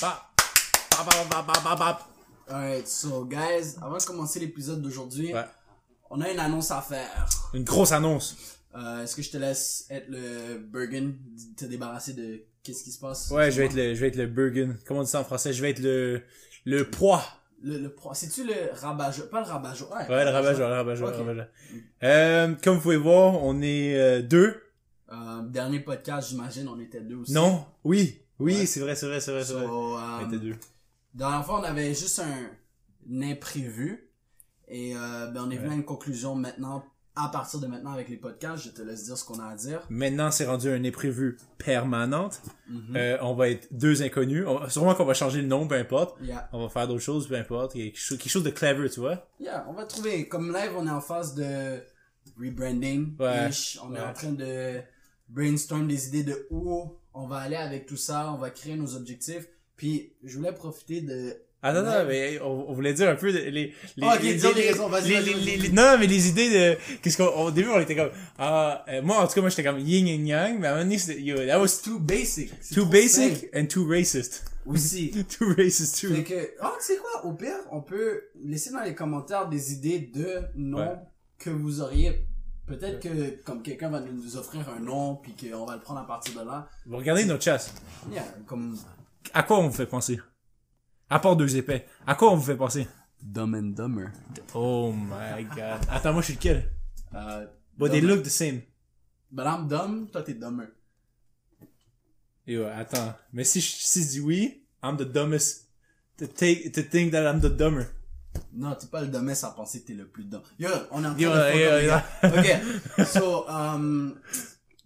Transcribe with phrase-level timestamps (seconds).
[0.00, 0.26] Bap.
[2.48, 5.44] Alright, so guys, avant de commencer l'épisode d'aujourd'hui, Ouais.
[6.10, 7.28] on a une annonce à faire.
[7.54, 8.36] Une grosse annonce.
[8.74, 11.16] Euh, Est-ce que je te laisse être le Bergen,
[11.56, 13.30] te débarrasser de qu'est-ce qui se passe?
[13.30, 14.78] Ouais, je vais être le, je vais être le Bergen.
[14.86, 15.52] Comment on dit ça en français?
[15.52, 16.22] Je vais être le,
[16.64, 17.22] le poids.
[17.62, 21.08] Le, le pro- C'est-tu le rabat Pas le rabat Ouais, Ouais, le rabat-joie, le rabat-joie,
[21.10, 21.14] Ok.
[21.16, 21.46] le rabat-joie.
[22.04, 24.60] Euh, comme vous pouvez voir, on est euh, deux.
[25.12, 27.32] Euh, dernier podcast, j'imagine, on était deux aussi.
[27.32, 27.66] Non?
[27.84, 28.22] Oui.
[28.40, 28.66] Oui, Ouais.
[28.66, 29.66] c'est vrai, c'est vrai, c'est vrai, c'est vrai.
[29.66, 30.56] So, euh, On était deux.
[31.14, 32.50] Dans fois, on avait juste un,
[33.12, 34.06] un imprévu.
[34.68, 36.84] Et euh, ben, on est venu à une conclusion maintenant,
[37.16, 38.64] à partir de maintenant avec les podcasts.
[38.64, 39.80] Je te laisse dire ce qu'on a à dire.
[39.90, 42.40] Maintenant, c'est rendu un imprévu permanente.
[42.68, 42.96] Mhm.
[42.96, 44.44] Euh, on va être deux inconnus.
[44.46, 46.16] On- sûrement qu'on va changer le nom, peu importe.
[46.22, 46.48] Yeah.
[46.52, 47.72] On va faire d'autres choses, peu importe.
[47.72, 49.26] Quelque chose, quelque chose de clever, tu vois.
[49.40, 50.28] Yeah, on va trouver.
[50.28, 51.80] Comme live, on est en phase de
[52.40, 53.16] rebranding.
[53.18, 53.50] Ouais.
[53.82, 54.06] On est Ouais.
[54.06, 54.80] en train de
[55.28, 58.32] brainstorm des idées de où on va aller avec tout ça.
[58.34, 59.46] On va créer nos objectifs.
[59.76, 61.36] Puis, je voulais profiter de...
[61.62, 61.98] Attends, Ouais.
[62.02, 64.70] non, mais on, on voulait dire un peu de- les, les, Ah, ok, dis-en les
[64.70, 67.68] raisons, vas-y, les- les- les- les- non, mais les idées de, qu'est-ce qu'on, au début,
[67.68, 70.58] on était comme, ah, euh, moi, en tout cas, moi, j'étais comme yin and yang,
[70.58, 72.50] mais à un moment donné, c'était, yo, that was C'est too basic.
[72.62, 73.50] C'est too basic simple.
[73.58, 74.44] and too racist.
[74.64, 75.10] Aussi.
[75.38, 76.14] too racist, too.
[76.14, 79.74] Fait que, oh, tu sais quoi, au pire, on peut laisser dans les commentaires des
[79.74, 80.94] idées de noms Ouais.
[81.38, 82.24] que vous auriez.
[82.70, 86.06] Peut-être que, comme quelqu'un va nous offrir un nom, puis qu'on va le prendre à
[86.06, 86.68] partir de là.
[86.86, 87.74] Vous regardez notre chasse.
[88.12, 88.78] Yeah, comme
[89.34, 90.20] À quoi on vous fait penser?
[91.08, 91.86] À part deux épais.
[92.06, 92.86] À quoi on vous fait penser?
[93.20, 94.10] Dumb and Dumber.
[94.54, 95.80] Oh my god.
[95.90, 96.70] Attends, moi, je suis lequel?
[97.12, 97.44] Euh,
[97.76, 98.62] But they look the same.
[99.32, 100.66] But I'm dumb, toi t'es dumber.
[102.46, 103.14] Yo, attends.
[103.32, 105.68] Mais si je, si je dis oui, I'm the dumbest.
[106.18, 107.86] To take, to think that I'm the dumber.
[108.52, 110.42] Non, t'es pas le dumbest à penser que t'es le plus dumb.
[110.58, 111.96] Yo, on est en train Yo, de yo, yo.
[112.98, 114.18] Ok, so, um,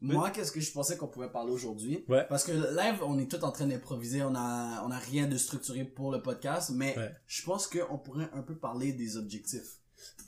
[0.03, 2.05] moi, qu'est-ce que je pensais qu'on pouvait parler aujourd'hui?
[2.09, 2.27] Ouais.
[2.29, 5.37] Parce que live, on est tout en train d'improviser, on a, on a rien de
[5.39, 7.11] structuré pour le podcast, mais Ouais.
[7.27, 9.79] je pense qu'on pourrait un peu parler des objectifs.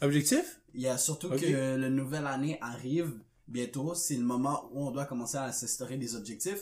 [0.00, 0.60] Objectif?
[0.72, 3.12] Il y a surtout que le nouvelle année arrive
[3.48, 6.60] bientôt, c'est le moment où on doit commencer à s'instaurer des objectifs.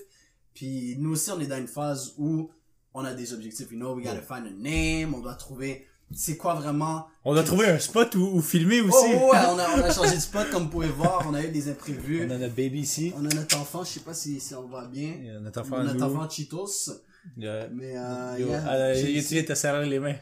[0.55, 2.51] Puis nous aussi, on est dans une phase où
[2.95, 3.71] on a des objectifs.
[3.71, 7.07] You know, we gotta find a name, on doit trouver c'est quoi vraiment.
[7.25, 8.95] On doit trouver un spot où, où filmer aussi.
[9.15, 11.43] Oh ouais, on a, on a changé de spot comme vous pouvez voir, on a
[11.43, 12.27] eu des imprévus.
[12.27, 13.13] On a notre baby ici.
[13.17, 15.15] On a notre enfant, je sais pas si, si on voit bien.
[15.19, 16.03] Il y a notre enfant notre Lou.
[16.17, 16.91] enfant Cheetos.
[17.37, 17.69] Yeah.
[17.73, 20.17] Mais euh, Yo, yeah, euh, j'ai- tu viens te serrer les mains?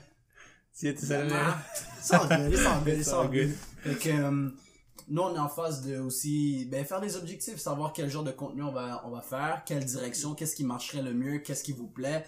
[0.79, 1.57] Tu viens te serrer les mains?
[2.11, 2.29] All
[3.31, 3.31] good.
[3.33, 3.51] good.
[3.83, 4.49] Fait que, euh,
[5.09, 8.31] nous, on est en phase de aussi, ben, faire des objectifs, savoir quel genre de
[8.31, 11.73] contenu on va, on va faire, quelle direction, qu'est-ce qui marcherait le mieux, qu'est-ce qui
[11.73, 12.25] vous plaît.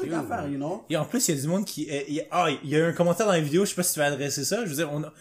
[0.00, 0.26] Trucs à Yo.
[0.28, 0.84] faire, you know?
[0.90, 1.82] Et en plus, il y a du monde qui...
[2.08, 3.82] il y a- ah, il y a un commentaire dans la vidéo, je sais pas
[3.82, 4.64] si tu vas adresser ça.
[4.64, 5.12] Je veux dire, on a,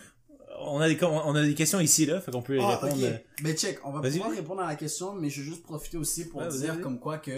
[0.65, 3.01] on a, des, on a des questions ici, là, fait qu'on peut y Ah, répondre.
[3.43, 6.25] Ben, check, on va pouvoir répondre à la question, mais je veux juste profiter aussi
[6.29, 7.31] pour vas-y, dire comme quoi que,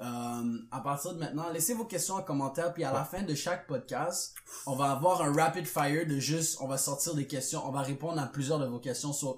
[0.00, 3.34] euh, à partir de maintenant, laissez vos questions en commentaire, puis à la fin de
[3.34, 4.34] chaque podcast,
[4.66, 7.80] on va avoir un rapid fire de juste, on va sortir des questions, on va
[7.82, 9.36] répondre à plusieurs de vos questions sur,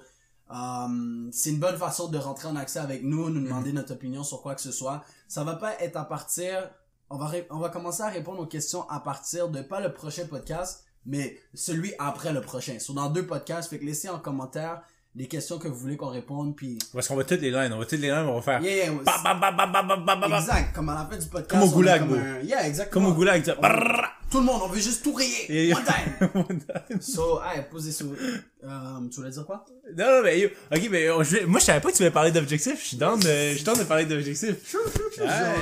[0.51, 4.25] euh, c'est une bonne façon de rentrer en accès avec nous, nous demander notre opinion
[4.25, 5.05] sur quoi que ce soit.
[5.29, 6.71] Ça va pas être à partir,
[7.11, 10.27] on va, on va commencer à répondre aux questions à partir de pas le prochain
[10.27, 12.79] podcast, mais celui après le prochain.
[12.79, 14.83] Sur dans deux podcasts, fait que laissez en commentaire
[15.15, 17.79] les questions que vous voulez qu'on réponde puis parce qu'on va toutes les lines on
[17.79, 18.93] va toutes les lines on va faire yeah, yeah,
[20.39, 22.41] exact comme à la fin du podcast comme au goulag comme un...
[22.43, 23.43] yeah exactement comme au goulag.
[24.31, 25.47] Tout le monde, on veut juste tout rayer.
[25.49, 25.77] Yeah, yeah.
[26.35, 27.01] One time.
[27.01, 29.65] So, hey, posez sur, euh, tu voulais dire quoi?
[29.97, 32.11] Non, non, mais yo, ok, mais on- je moi je savais pas que tu voulais
[32.11, 34.71] parler d'objectifs, je suis dans de, je suis dans de parler d'objectifs.
[34.71, 34.83] Genre,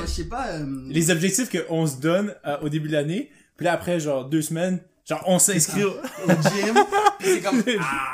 [0.03, 3.65] je sais pas, euh, Les objectifs qu'on se donne euh, au début de l'année, puis
[3.67, 5.91] là après genre deux semaines, genre on s'inscrit au...
[5.93, 6.75] au gym.
[7.21, 8.13] Puis c'est comme, ah.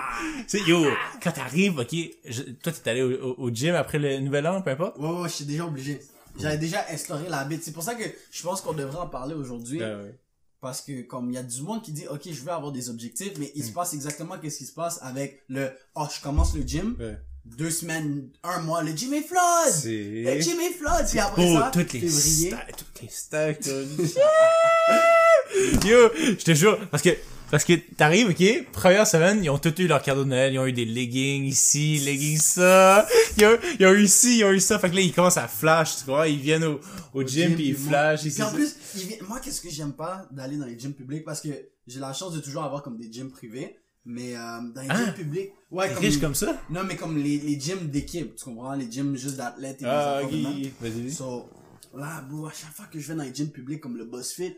[0.49, 0.85] Tu sais, yo,
[1.23, 1.95] quand t'arrives, ok,
[2.27, 4.99] je- toi t'es allé au, au- gym après le nouvel an, peu importe?
[4.99, 6.01] Ouais, ouais, je suis déjà obligé.
[6.39, 7.65] J'avais déjà instauré l'habitude.
[7.65, 9.81] C'est pour ça que je pense qu'on devrait en parler aujourd'hui.
[9.81, 10.15] ouais.
[10.63, 12.89] Parce que comme il y a du monde qui dit ok je veux avoir des
[12.89, 16.55] objectifs mais il se passe exactement qu'est-ce qui se passe avec le oh je commence
[16.55, 16.95] le gym.
[17.01, 17.19] Ouais.
[17.45, 19.75] deux semaines un mois le gym est flood!
[19.85, 21.05] Le gym est flood!
[21.11, 22.55] Puis après Oh, ça toutes les février.
[22.79, 23.67] toutes les stacks,
[25.85, 27.11] Yo, je te jure, parce que,
[27.53, 30.59] parce que t'arrives, ok, première semaine, ils ont tous eu leur cadeau de Noël, ils
[30.59, 33.07] ont eu des leggings ici, leggings ça,
[33.37, 35.37] ils ont, ils ont eu ci, ils ont eu ça, fait que là, ils commencent
[35.37, 36.81] à flash, tu vois, ils viennent au,
[37.13, 38.23] au, gym, puis ils flashent.
[38.23, 41.25] Puis en plus, il vient- moi, qu'est-ce que j'aime pas d'aller dans les gyms publics
[41.25, 41.51] parce que
[41.87, 43.77] j'ai la chance de toujours avoir comme des gyms privés.
[44.05, 44.97] Mais euh, dans les Ah.
[45.05, 46.61] gyms publics, ouais, comme, riche comme ça?
[46.71, 50.23] non mais comme les, les gyms d'équipe, tu comprends, les gyms juste d'athlètes et Ah,
[50.29, 51.13] des vas-y.
[51.13, 51.49] So,
[51.97, 54.57] là, bro, à chaque fois que je vais dans les gyms publics comme le BuzzFit,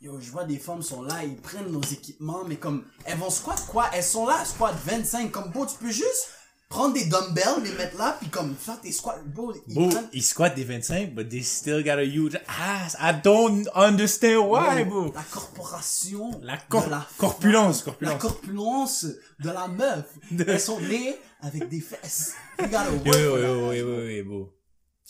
[0.00, 3.30] yo, je vois des femmes sont là, ils prennent nos équipements, mais comme, elles vont
[3.30, 3.90] squat quoi?
[3.92, 6.28] Elles sont là, squat 25, comme, bro, tu peux juste
[6.70, 10.08] prendre des dumbbells, les mettre là, puis comme faire tes squats, bro, ils Bro, prennent...
[10.12, 12.96] ils squattent des 25, but they still got a huge ass.
[13.00, 15.12] I don't understand why, bro.
[15.12, 16.30] La corporation.
[16.42, 18.12] La cor- la corpulence, corpulence.
[18.12, 19.06] La corpulence
[19.40, 20.04] de la meuf.
[20.46, 22.34] Elles sont nées avec des fesses.
[22.58, 23.68] You gotta work yo, that.
[23.68, 24.52] oui, oui, oui, bro.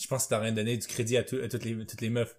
[0.01, 2.09] Je pense que t'as rien donné du crédit à, tout- à toutes les, toutes les
[2.11, 2.35] meufs.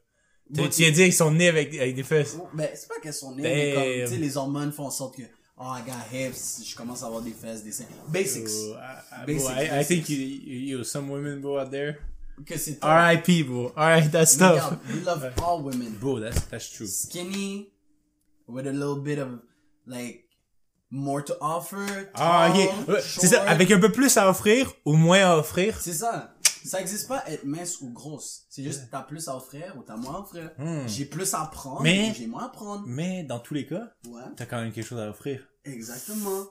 [0.53, 2.35] Tu tu viens dire qu'ils sont nés avec, avec des fesses.
[2.53, 4.03] Ben, c'est pas qu'elles sont nées, mais comme, Damn.
[4.03, 5.21] tu sais, les hormones font en sorte que,
[5.57, 7.85] oh, I got hips, je commence à avoir des fesses, des seins.
[8.07, 8.49] Basics.
[8.49, 8.73] I,
[9.23, 11.97] I, Basics, bro, I, I think you, you, some women, bro, out there.
[12.45, 12.79] Que c'est.
[12.83, 13.71] R.I.P., bro.
[13.77, 14.77] Alright, that's tough.
[14.93, 15.95] we love all women.
[15.99, 16.87] Bro, that's, that's true.
[16.87, 17.69] Skinny,
[18.47, 19.39] with a little bit of,
[19.85, 20.25] like,
[20.89, 22.09] more to offer.
[22.15, 22.87] Ah, tall, ok.
[22.89, 25.79] Ouais, C'est ça, avec un peu plus à offrir ou moins à offrir?
[25.79, 26.33] C'est ça.
[26.63, 28.43] Ça existe pas être mince ou grosse.
[28.49, 30.51] C'est juste t'as plus à offrir ou t'as moins à offrir.
[30.57, 30.87] Hmm.
[30.87, 32.83] J'ai plus à prendre Mais- ou j'ai moins à prendre.
[32.87, 35.41] Mais dans tous les cas, Ouais, t'as quand même quelque chose à offrir.
[35.65, 36.45] exactement.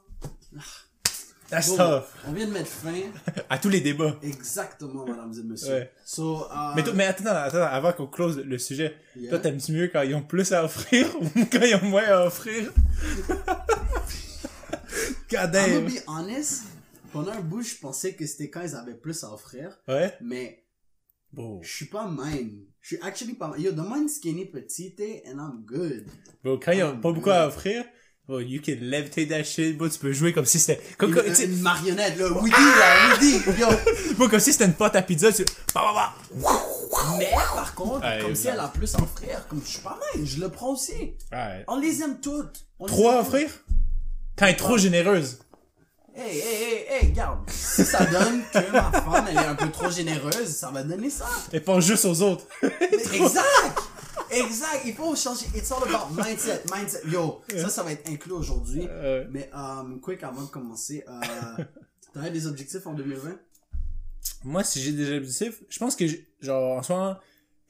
[1.49, 2.05] That's Bon, tough.
[2.29, 2.95] On vient de mettre fin.
[3.51, 4.15] À tous les débats.
[4.23, 5.73] Exactement, mesdames et messieurs.
[5.75, 5.93] Ouais.
[6.05, 9.31] So, euh, Mais, attends, attends, avant qu'on close le sujet, Yeah.
[9.31, 12.27] toi t'aimes-tu mieux quand ils ont plus à offrir ou quand ils ont moins à
[12.27, 12.73] offrir?
[13.29, 13.39] God
[15.33, 15.73] I'm damn.
[15.73, 16.63] gonna be honest.
[17.13, 19.79] Pendant un bout, je pensais que c'était quand ils avaient plus à offrir.
[19.89, 20.15] Ouais?
[20.21, 20.65] Mais
[21.33, 21.61] Bro.
[21.63, 22.67] je suis pas mine.
[22.81, 23.65] Je suis actually pas mine.
[23.65, 26.07] Yo, demande skinny petite and I'm good.
[26.45, 27.85] Bro, quand ont pas beaucoup à offrir,
[28.27, 31.17] bro, you can levitate that shit, bro, tu peux jouer comme si c'était, comme, Une,
[31.17, 32.31] comme, tu sais, une marionnette, là.
[32.31, 33.15] Woody, là.
[33.15, 33.61] Woody.
[33.61, 33.67] Yo.
[34.17, 36.15] bro, comme si c'était une pâte à pizza, tu, bah, bah, bah.
[37.19, 40.25] Mais par contre, comme si elle a plus à offrir, comme je suis pas mal,
[40.25, 41.17] je le prends aussi.
[41.33, 41.65] Ouais.
[41.69, 42.67] On les aime toutes.
[42.79, 43.51] On aime à offrir?
[44.37, 45.41] Quand elle est trop généreuse.
[46.23, 47.39] Hey, hey, hey, hey, garde.
[47.49, 51.09] Si ça donne que ma femme, elle est un peu trop généreuse, ça va donner
[51.09, 51.27] ça.
[51.51, 52.45] Elle pense juste aux autres.
[52.63, 53.79] Exact!
[54.31, 54.83] Exact!
[54.85, 55.47] Il faut changer.
[55.55, 56.63] It's all about mindset.
[56.71, 57.01] Mindset.
[57.11, 58.87] Yo, ça, ça va être inclus aujourd'hui.
[58.91, 61.65] Euh, Mais, um, quick, avant de commencer, euh,
[62.13, 63.31] t'avais des objectifs en 2020?
[64.45, 66.05] moi, si j'ai des objectifs, je pense que,
[66.41, 67.17] genre, en ce moment,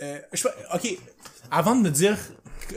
[0.02, 0.99] euh, je, ok,
[1.52, 2.19] avant de me dire,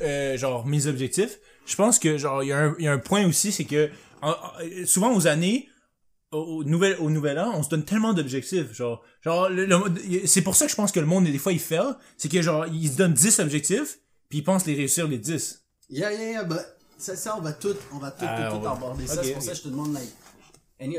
[0.03, 2.91] euh, genre, mes objectifs, je pense que, genre, il y, a un- il y a
[2.91, 3.89] un point aussi, c'est que,
[4.85, 5.69] souvent aux années,
[6.31, 10.41] au, nouvel, au nouvel an, on se donne tellement d'objectifs, genre, genre, le- le- c'est
[10.41, 11.77] pour ça que je pense que le monde, des fois, il fait,
[12.17, 13.99] c'est que, genre, ils se donnent 10 objectifs,
[14.29, 15.63] puis ils pensent les réussir les 10.
[15.89, 16.57] Yeah, yeah, yeah, but
[16.97, 19.21] ça, ça, on va tout, on va tout, Ah, tout, tout va- aborder ça.
[19.23, 20.09] C'est pour ça que je te demande, like,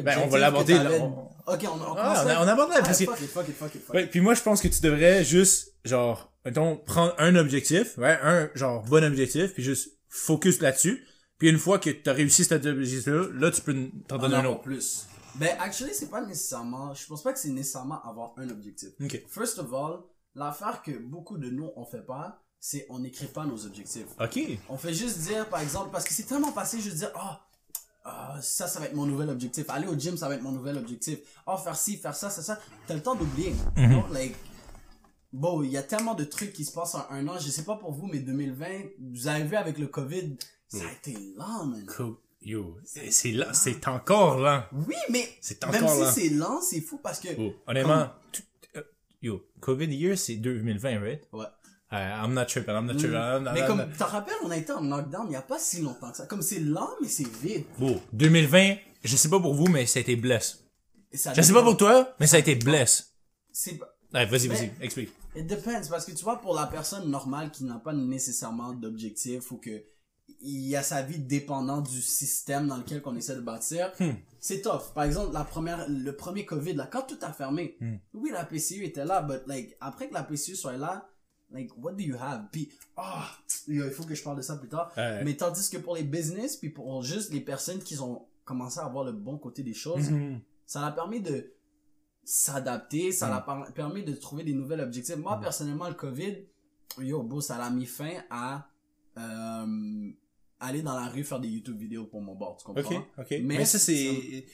[0.05, 3.05] Ben, on va l'aborder, on- Ok, on, on Ah, on, aborde là, Ah, parce que,
[3.05, 3.95] fuck it, fuck it, fuck it, fuck it.
[3.95, 8.17] Ouais, puis moi, je pense que tu devrais juste, genre, mettons, prendre un objectif, ouais,
[8.23, 11.05] un, genre, bon objectif, puis juste focus là-dessus.
[11.45, 13.75] Puis une fois que t'as réussi cet objectif-là, là, tu peux
[14.09, 14.63] t'en En donner un avoir autre.
[14.63, 15.07] plus.
[15.35, 18.89] Ben, actually, c'est pas nécessairement, je pense pas que c'est nécessairement avoir un objectif.
[18.99, 19.23] Ok.
[19.29, 19.99] First of all,
[20.35, 24.07] l'affaire que beaucoup de nous, on fait pas, c'est on n'écrit pas nos objectifs.
[24.19, 24.41] Ok.
[24.71, 27.47] On fait juste dire, par exemple, parce que c'est tellement passé, juste dire, ah,
[28.07, 29.67] ah, ça, ça va être mon nouvel objectif.
[29.69, 31.19] Aller au gym, ça va être mon nouvel objectif.
[31.47, 32.59] Oh, faire ci, faire ça, ça, ça.
[32.87, 33.55] T'as le temps d'oublier.
[33.77, 34.35] Non, like,
[35.35, 37.39] bon, il y a tellement de trucs qui se passent en un an.
[37.39, 38.67] Je sais pas pour vous, mais 2020,
[39.13, 40.37] vous avez vu avec le COVID,
[40.69, 41.85] ça a été lent, man.
[41.87, 42.17] Cool.
[42.41, 44.69] Yo, c'est c'est là, c'est encore là.
[44.73, 46.11] Oui, mais C'est même encore si lent.
[46.13, 47.29] c'est lent, c'est fou parce que...
[47.39, 48.43] Oh, honnêtement, tout-
[48.77, 48.83] euh,
[49.23, 51.23] yo, COVID year, c'est 2020, right?
[51.33, 51.47] Ouais.
[51.91, 53.17] Uh, I'm not tripping, I'm not tripping.
[53.17, 55.43] I'm not- Mais I'm comme, t'en rappelles, on a été en lockdown il y a
[55.43, 56.27] pas si longtemps que ça.
[56.27, 57.67] Comme c'est lent, mais c'est vite.
[57.79, 60.65] Bon, 2020, je sais pas pour vous, mais ça a été bless.
[61.13, 63.15] Je sais pas pour toi, mais ça a été bless.
[63.53, 65.11] C'est pas- Ouais, vas-y, vas-y, explique.
[65.37, 69.51] It depends, parce que tu vois, pour la personne normale qui n'a pas nécessairement d'objectif
[69.51, 69.83] ou que
[70.41, 74.13] il a sa vie dépendante du système dans lequel on essaie de bâtir, Hmm.
[74.41, 74.93] c'est tough.
[74.95, 77.97] Par exemple, la première, le premier COVID, là, quand tout a fermé, Hmm.
[78.15, 81.09] oui, la PCU était là, but like, après que la PCU soit là,
[81.51, 82.45] like, what do you have?
[82.53, 83.29] Puis, ah,
[83.69, 84.93] il faut que je parle de ça plus tard.
[84.97, 85.25] Ouais.
[85.25, 88.85] Mais tandis que pour les business, puis pour juste les personnes qui ont commencé à
[88.85, 90.41] avoir le bon côté des choses, Mhm.
[90.67, 91.53] ça l'a permis de
[92.25, 93.31] s'adapter, ça Mm.
[93.31, 95.17] l'a permis de trouver des nouvelles objectifs.
[95.17, 96.37] Moi, personnellement, le COVID,
[97.01, 98.69] yo, beau, ça l'a mis fin à
[99.19, 100.11] euh,
[100.61, 102.81] aller dans la rue faire des YouTube vidéos pour mon bord, tu comprends?
[102.97, 103.27] Ok, ok.
[103.31, 104.45] Mais Mais, ça, c'est,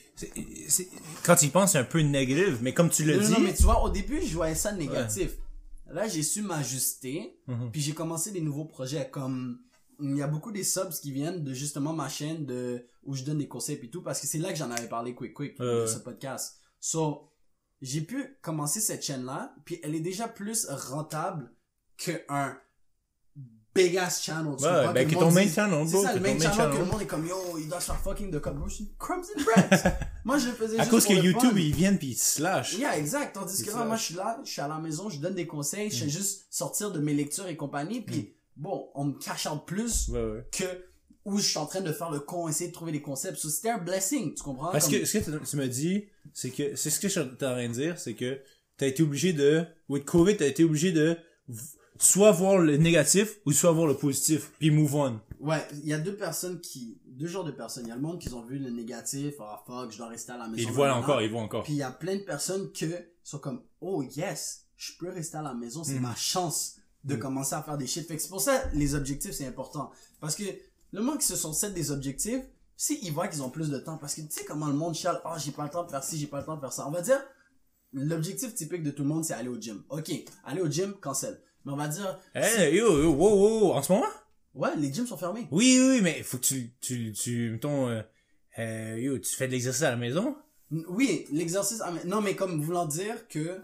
[1.25, 3.31] quand tu y penses, c'est un peu négatif, mais comme tu Non, dit.
[3.31, 5.31] non, mais tu vois, au début, je voyais ça négatif.
[5.89, 7.71] Là, j'ai su m'ajuster, Mhm.
[7.71, 9.59] puis j'ai commencé des nouveaux projets, comme
[9.99, 13.23] il y a beaucoup des subs qui viennent de justement ma chaîne de où je
[13.23, 15.59] donne des conseils et tout, parce que c'est là que j'en avais parlé quick quick
[15.59, 15.81] Euh.
[15.83, 16.57] de ce podcast.
[16.79, 17.30] So,
[17.81, 21.51] j'ai pu commencer cette chaîne-là, puis elle est déjà plus rentable
[21.97, 22.57] que un
[23.73, 24.53] big ass channel.
[24.57, 26.33] tu Ouais, ben, que que le ton main dise- channel, C'est ça, que le main
[26.33, 26.79] main channel, que channel.
[26.79, 29.83] le monde est comme, yo, il doit se faire fucking de suis crumbs and breads.
[30.25, 31.57] Moi, je le faisais À juste cause pour que le YouTube, fun.
[31.57, 32.73] ils viennent pis ils te slash.
[32.77, 33.33] Yeah, exact.
[33.33, 35.35] Tandis que C'est là, moi, je suis là, je suis à la maison, je donne
[35.35, 36.09] des conseils, je fais Mm.
[36.09, 40.21] juste sortir de mes lectures et compagnie, puis bon, on me cache out plus Ouais,
[40.23, 40.47] ouais.
[40.51, 40.65] que
[41.25, 43.37] où je suis en train de faire le con, essayer de trouver des concepts.
[43.37, 44.71] So, c'était un blessing, tu comprends?
[44.71, 47.21] Parce Comme- que ce que tu- me dis, c'est que, c'est ce que je suis
[47.21, 48.39] en train de dire, c'est que
[48.77, 51.15] t'as été obligé de, with COVID, t'as été obligé de
[51.99, 55.19] soit voir le négatif ou soit voir le positif, puis move on.
[55.39, 57.85] Ouais, il y a deux personnes qui, deux genres de personnes.
[57.85, 60.31] Il y a le monde qui ont vu le négatif, ah fuck, je dois rester
[60.31, 60.63] à la maison.
[60.63, 61.63] Ils le voient encore, ils le voient encore.
[61.63, 62.87] Puis il y a plein de personnes qui
[63.23, 66.01] sont comme, oh yes, je peux rester à la maison, c'est Mm.
[66.03, 67.19] ma chance de Mm.
[67.19, 68.07] commencer à faire des shit.
[68.07, 69.91] Fait que c'est pour ça, les objectifs, c'est important.
[70.19, 70.43] Parce que
[70.91, 72.43] le monde qui se sont set des objectifs,
[72.77, 74.95] si ils voient qu'ils ont plus de temps, parce que tu sais comment le monde
[74.95, 76.73] chiale, oh j'ai pas le temps de faire ci, j'ai pas le temps de faire
[76.73, 76.87] ça.
[76.87, 77.21] On va dire,
[77.93, 79.83] l'objectif typique de tout le monde, c'est aller au gym.
[79.89, 80.11] Ok,
[80.43, 81.39] aller au gym, cancel.
[81.65, 84.05] Mais on va dire, Hey, yo, yo, wow, wow, en ce moment?
[84.55, 85.47] ouais, les gyms sont fermés.
[85.51, 88.01] Oui, oui, mais faut que tu, tu, tu, mettons, euh,
[88.59, 90.35] euh, yo, tu fais de l'exercice à la maison?
[90.87, 93.57] Oui, l'exercice, non, mais comme voulant dire que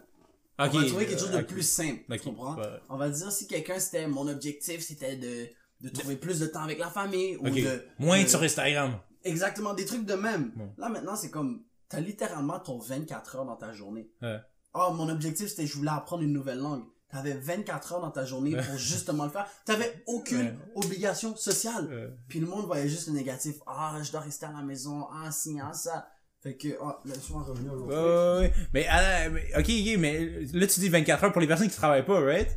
[0.59, 0.71] Ok.
[0.73, 2.01] on va trouver quelque chose de euh, plus simple.
[2.11, 2.55] Ok, Tu comprends?
[2.57, 2.67] ouais.
[2.89, 5.47] On va dire si quelqu'un c'était mon objectif c'était de,
[5.81, 7.55] de trouver plus de temps avec la famille ou Ok.
[7.55, 8.97] de Moins de- sur Instagram.
[9.23, 10.51] exactement des trucs de même.
[10.55, 10.73] Bon.
[10.77, 14.09] Là maintenant c'est comme t'as littéralement ton 24 heures dans ta journée.
[14.21, 14.39] Ouais.
[14.73, 16.83] Oh mon objectif c'était je voulais apprendre une nouvelle langue.
[17.09, 18.61] T'avais 24 heures dans ta journée Ouais.
[18.63, 19.47] pour justement le faire.
[19.65, 20.55] T'avais aucune Ouais.
[20.75, 22.17] obligation sociale.
[22.27, 23.55] Puis le monde voyait juste le négatif.
[23.65, 25.07] Ah, je dois rester à la maison.
[25.13, 26.09] Ah, si, ah, ça.
[26.43, 28.53] Fait que, ah, laisse-moi revenir au ouais, ouais.
[28.73, 31.75] Mais, ah, mais, ok, ok, mais là, tu dis 24 heures pour les personnes qui
[31.77, 32.49] travaillent pas, right?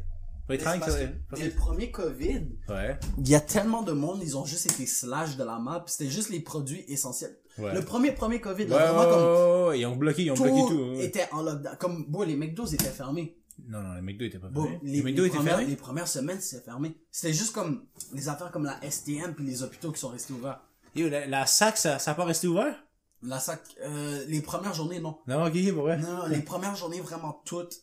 [0.58, 2.98] Parce que le premier COVID, Ouais.
[3.18, 6.10] il y a tellement de monde, ils ont juste été slash de la map, c'était
[6.10, 7.36] juste les produits essentiels.
[7.58, 7.74] Ouais.
[7.74, 9.22] Le premier premier Covid, Ouais, là, ouais, vraiment comme
[9.62, 10.80] ouais, ouais, ils ont bloqué, ils ont tout, bloqué tout.
[10.96, 11.04] ouais.
[11.04, 11.76] était en lockdown.
[11.78, 13.36] Comme, bon, les McDo étaient fermés.
[13.68, 14.80] Non, non, les McDo étaient pas Bon, fermés.
[14.82, 15.70] les, Les McDo les étaient premières, fermés?
[15.70, 16.96] les premières semaines, c'était fermé.
[17.10, 20.60] C'était juste comme les affaires comme la STM puis les hôpitaux qui sont restés ouverts.
[20.94, 22.74] Yo, la, la sac, ça, ça a pas resté ouvert?
[23.22, 25.18] La sac, euh, les premières journées, non.
[25.26, 25.54] Non, ok.
[25.54, 27.82] Non, non, les premières journées, vraiment toutes,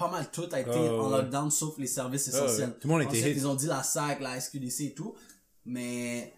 [0.00, 1.18] pas mal toutes, a été Oh, en ouais.
[1.18, 2.44] lockdown, sauf les services Oh, ouais.
[2.44, 2.72] essentiels.
[2.80, 5.14] Tout le monde était ils ont dit la SAC, la SQDC et tout.
[5.66, 6.32] Mais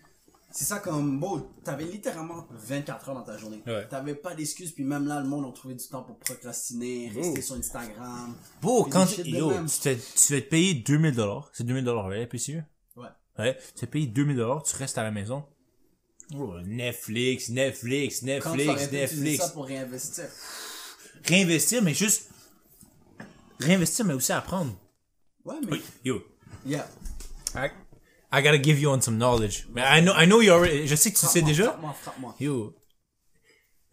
[0.51, 3.63] c'est ça comme, bon, t'avais littéralement 24 heures dans ta journée.
[3.67, 3.87] Ouais.
[3.89, 7.39] T'avais pas d'excuses, puis même là, le monde a trouvé du temps pour procrastiner, rester
[7.39, 7.43] Oh.
[7.43, 8.35] sur Instagram.
[8.61, 11.49] Bon, Puis quand tu, yo, tu, te, tu vas te payer 2000 dollars.
[11.55, 12.63] C'est 2000 dollars, ouais, plus sûr?
[12.97, 13.07] Ouais.
[13.39, 13.57] Ouais.
[13.77, 15.45] Tu vas te payer 2000 dollars, tu restes à la maison.
[16.35, 19.45] Oh, Netflix, Netflix, Quand tu Netflix, utiliser Netflix.
[19.45, 20.25] ça pour réinvestir.
[21.25, 22.29] Réinvestir, mais juste,
[23.63, 24.75] réinvestir, mais aussi apprendre.
[25.45, 26.23] Ouais, mais, Oui, yo.
[26.67, 26.89] yeah.
[27.55, 27.69] I,
[28.33, 29.67] I gotta give you on some knowledge.
[29.75, 31.65] Mais I know, I know you already, je sais que tu sais déjà.
[31.65, 32.35] Frappe-moi, frappe-moi.
[32.41, 32.75] Yo.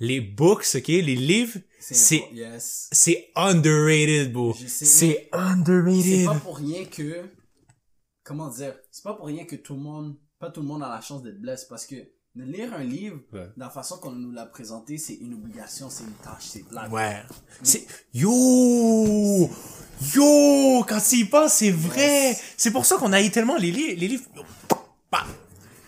[0.02, 2.88] Les books, ok, les livres, c'est, Yes.
[2.92, 4.54] c'est underrated, bro.
[4.54, 6.26] C'est C'est underrated.
[6.26, 7.30] pas pour rien que,
[8.24, 10.90] comment dire, c'est pas pour rien que tout le monde, pas tout le monde a
[10.90, 11.96] la chance d'être blessé parce que
[12.36, 13.50] de lire un livre, Ouais.
[13.58, 16.88] la façon qu'on nous l'a présenté, c'est une obligation, c'est une tâche, c'est plat.
[16.90, 17.24] Ouais.
[17.64, 19.50] C'est, yo!
[20.16, 20.84] Yo!
[20.88, 22.30] Quand tu y penses, c'est vrai!
[22.30, 22.42] Yes.
[22.58, 24.24] C'est pour ça qu'on a eu tellement les livres, les livres,
[25.12, 25.26] bah.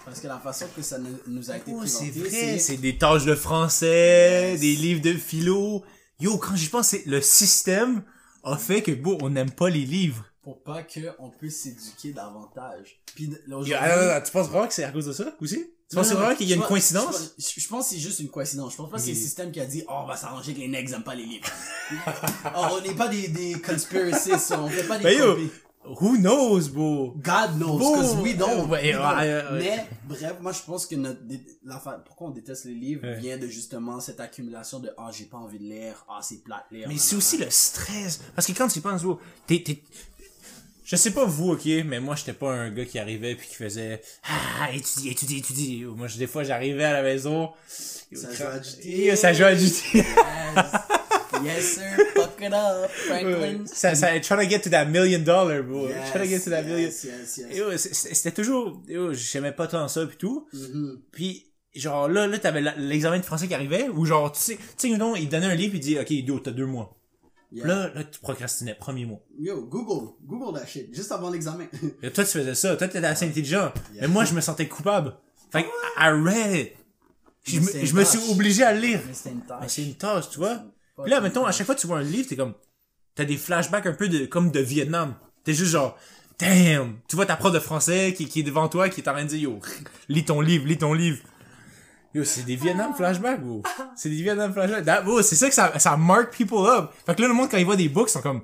[0.03, 2.77] Parce que la façon que ça nous a été Oh, c'est présenté, vrai, c'est, c'est
[2.77, 4.59] des tâches de français, Yes.
[4.59, 5.83] des livres de philo.
[6.19, 8.03] Yo, quand j'y pense, c'est le système
[8.43, 10.25] a fait que, bon, on n'aime pas les livres.
[10.43, 12.99] pour pas qu'on puisse s'éduquer davantage.
[13.15, 15.67] Puis aujourd'hui- attends, attends, tu penses vraiment que c'est à cause de ça, aussi?
[15.91, 17.33] Tu penses vraiment qu'il y a une coïncidence?
[17.37, 18.71] Je, pense- que c'est juste une coïncidence.
[18.71, 20.59] Je pense pas que c'est le système qui a dit, oh, on va s'arranger que
[20.59, 21.47] les nègres aiment pas les livres.
[22.55, 25.51] oh, on n'est pas des, des conspiracists, on fait pas des Ben copies.
[25.83, 27.13] who knows, bro?
[27.17, 28.69] God knows, Bon, cause we don't.
[28.69, 29.01] ouais, We don't.
[29.17, 29.43] ouais, ouais.
[29.59, 33.05] Mais, bref, moi, je pense que notre, dé- la fa- pourquoi on déteste les livres
[33.19, 36.65] vient de justement cette accumulation de, ah, j'ai pas envie de lire, ah, c'est plate
[36.71, 36.87] lire.
[36.87, 38.21] Mais c'est aussi le stress.
[38.35, 39.83] Parce que quand tu penses, bro, t'es, t'es,
[40.91, 43.55] je sais pas vous, ok, mais moi, j'étais pas un gars qui arrivait puis qui
[43.55, 45.85] faisait, ah, étudie, étudie, étudie.
[45.85, 47.51] Moi, je- des fois, j'arrivais à la maison.
[47.69, 49.15] Ça joue à GTA.
[49.15, 49.99] Ça joue à GTA.
[51.43, 51.55] Yes.
[51.55, 53.63] yes, sir, fuck it up, Franklin.
[53.65, 55.87] ça, ça, trying to get to that million dollar, bro.
[55.87, 56.89] Yes, trying to get to that million.
[56.89, 57.89] yes, yes, yes.
[57.93, 60.45] C'était toujours, yo, j'aimais pas tant ça pis tout.
[60.51, 61.01] Mhm.
[61.13, 64.91] Puis genre là, là t'avais l'examen de français qui arrivait, ou genre, tu sais, tu
[64.91, 67.00] sais, non, il donnait un livre, il dit, ok, yo, t'as deux mois.
[67.53, 67.67] Yeah.
[67.67, 69.19] Là, là, tu procrastinais, premier mois.
[69.37, 71.65] Yo, Google, Google that shit, juste avant l'examen.
[72.01, 72.75] Et toi, tu faisais ça.
[72.77, 73.73] Toi, t'étais assez intelligent.
[73.93, 74.01] Yeah.
[74.03, 75.15] Mais moi, je me sentais coupable.
[75.51, 75.67] Fait que,
[75.97, 76.73] I read it.
[77.43, 79.01] Je, me- c'est je me suis obligé à le lire.
[79.05, 79.57] Mais c'était une tâche.
[79.61, 80.63] Mais c'est une tâche, tu vois.
[81.01, 82.53] Puis là, mettons, à chaque fois que tu vois un livre, t'es comme,
[83.15, 85.15] t'as des flashbacks un peu de, comme de Vietnam.
[85.43, 85.97] T'es juste genre,
[86.39, 86.99] damn.
[87.09, 89.23] Tu vois ta prof de français qui, qui est devant toi, qui est en train
[89.23, 89.59] de dire, yo,
[90.07, 91.17] lis ton livre, lis ton livre.
[92.13, 93.63] Yo, c'est des Vietnam flashbacks, bro.
[93.95, 94.85] C'est des Vietnam flashbacks.
[94.85, 96.91] That- bro, c'est ça que ça, ça mark people up.
[97.05, 98.41] Fait que là, le monde, quand il voit des books, ils sont comme,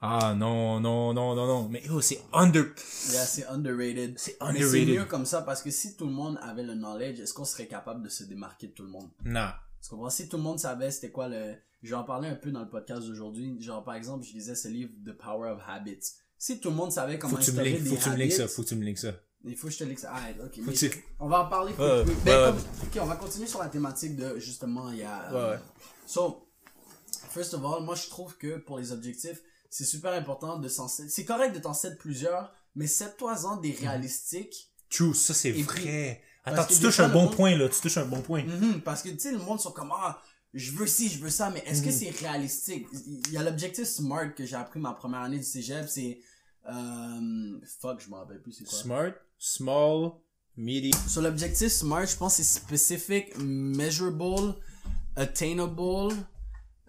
[0.00, 1.68] ah, non, non, non, non, non.
[1.68, 2.64] Mais yo, c'est under,
[3.12, 4.14] Yeah, c'est underrated.
[4.16, 4.88] C'est Mais c'est underrated.
[4.98, 7.66] mieux comme ça parce que si tout le monde avait le knowledge, est-ce qu'on serait
[7.66, 9.08] capable de se démarquer de tout le monde?
[9.24, 9.56] nah.
[9.82, 10.10] Tu comprends?
[10.10, 11.54] Si tout le monde savait c'était quoi le...
[11.84, 13.56] Je vais en parler un peu dans le podcast d'aujourd'hui.
[13.62, 16.00] Genre, par exemple, je lisais ce livre The Power of Habits.
[16.36, 18.10] Si tout le monde savait comment Faut que tu me instaurer des faut que tu
[18.10, 19.12] me links habits, ça, faut que tu me links ça.
[19.44, 20.12] Il faut que je te l'explique.
[20.14, 20.58] Ah, ok.
[20.66, 20.90] Mais tu-
[21.20, 21.72] On va en parler.
[21.72, 22.50] quick, Ouais, ouais, Ben, ouais.
[22.50, 25.32] comme- ok, on va continuer sur la thématique de justement, il y a.
[25.32, 25.58] Ouais, ouais.
[26.06, 26.48] So,
[27.30, 29.40] first of all, moi je trouve que pour les objectifs,
[29.70, 34.72] c'est super important de s'en C'est correct de t'en set plusieurs, mais set-toi-en des réalistiques.
[34.90, 36.22] True, ça c'est puis- vrai.
[36.44, 38.42] parce Attends, tu touches fois, un bon monde- point là, tu touches un bon point.
[38.44, 40.20] Mhm, parce que tu sais, le monde sont comme ah,
[40.54, 41.92] je veux ci, je veux ça, mais est-ce que Mhm.
[41.92, 42.86] c'est réalistique?
[42.92, 46.18] Il y a l'objectif SMART que j'ai appris ma première année du cégep, c'est.
[46.70, 48.78] Euh, fuck, je m'en rappelle plus c'est quoi.
[48.78, 50.12] Smart, small,
[50.56, 50.98] medium.
[51.08, 54.54] Sur l'objectif SMART, je pense que c'est specific, measurable,
[55.16, 56.14] attainable.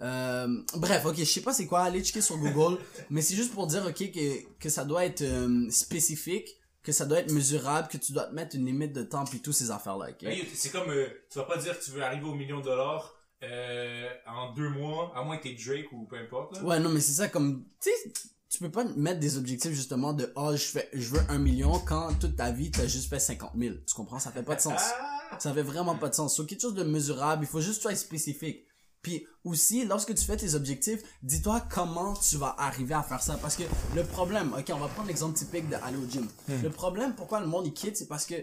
[0.01, 3.53] Euh, bref, ok, je sais pas c'est quoi, allez checker sur Google, mais c'est juste
[3.53, 6.47] pour dire, ok, que, que ça doit être euh, spécifique,
[6.81, 9.41] que ça doit être mesurable, que tu dois te mettre une limite de temps puis
[9.41, 10.23] tous ces affaires-là, ok?
[10.23, 12.65] Hey, c'est comme, euh, tu vas pas dire que tu veux arriver au million de
[12.65, 13.13] dollars
[13.43, 16.55] euh, en deux mois, à moins que t'es Drake ou peu importe.
[16.55, 16.63] Là.
[16.63, 18.13] Ouais, non, mais c'est ça, comme, tu sais,
[18.49, 21.79] tu peux pas mettre des objectifs justement de, oh, je fais, je veux un million
[21.79, 23.75] quand toute ta vie t'as juste fait 50 000.
[23.85, 24.19] Tu comprends?
[24.19, 24.81] Ça fait pas de sens.
[25.37, 26.33] Ça fait vraiment pas de sens.
[26.33, 28.65] Sur quelque chose de mesurable, il faut juste sois spécifique.
[29.03, 33.37] Puis aussi, lorsque tu fais tes objectifs, dis-toi comment tu vas arriver à faire ça.
[33.37, 33.63] Parce que
[33.95, 36.27] le problème, ok, on va prendre l'exemple typique d'aller au gym.
[36.47, 38.35] Le problème, pourquoi le monde il quitte, c'est parce que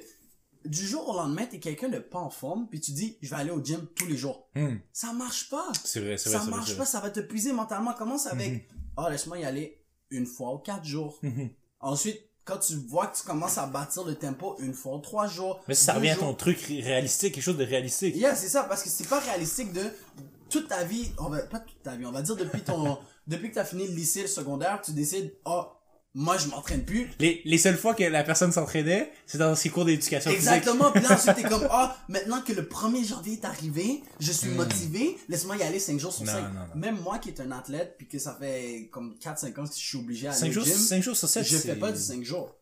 [0.64, 3.40] du jour au lendemain, t'es quelqu'un de pas en forme, puis tu dis, je vais
[3.40, 4.48] aller au gym tous les jours.
[4.54, 4.76] Hmm.
[4.92, 5.70] Ça marche pas.
[5.84, 6.38] C'est vrai, c'est vrai.
[6.38, 7.92] Ça c'est vrai, marche c'est pas, ça va te puiser mentalement.
[7.94, 11.18] Commence avec, oh, laisse-moi y aller une fois ou quatre jours.
[11.22, 11.50] Mhm.
[11.80, 15.26] Ensuite, quand tu vois que tu commences à bâtir le tempo une fois ou trois
[15.26, 15.60] jours.
[15.68, 18.14] Mais ça revient à ton truc ré- réalistique, quelque chose de réalistique.
[18.14, 19.82] Yeah, c'est ça, parce que c'est pas réalistique de
[20.48, 23.50] toute ta vie, on va, pas toute ta vie, on va dire depuis ton, depuis
[23.50, 25.64] que t'as fini le lycée, le secondaire, tu décides, oh,
[26.18, 27.10] moi je m'entraîne plus.
[27.20, 30.48] Les, les seules fois que la personne s'entraînait, c'est dans ses cours d'éducation physique.
[30.48, 34.32] Exactement, puis là ensuite t'es comme, ah, maintenant que le 1er janvier est arrivé, je
[34.32, 36.28] suis motivé, laisse-moi y aller 5 jours sur Hmm.
[36.28, 36.40] Non, 5.
[36.42, 36.80] non, non.
[36.80, 39.78] Même moi qui est un athlète, puis que ça fait comme 4-5 ans que je
[39.78, 41.92] suis obligé à aller 5 au jours, gym, 5 jours sur 7, je fais pas
[41.92, 42.56] du 5 jours.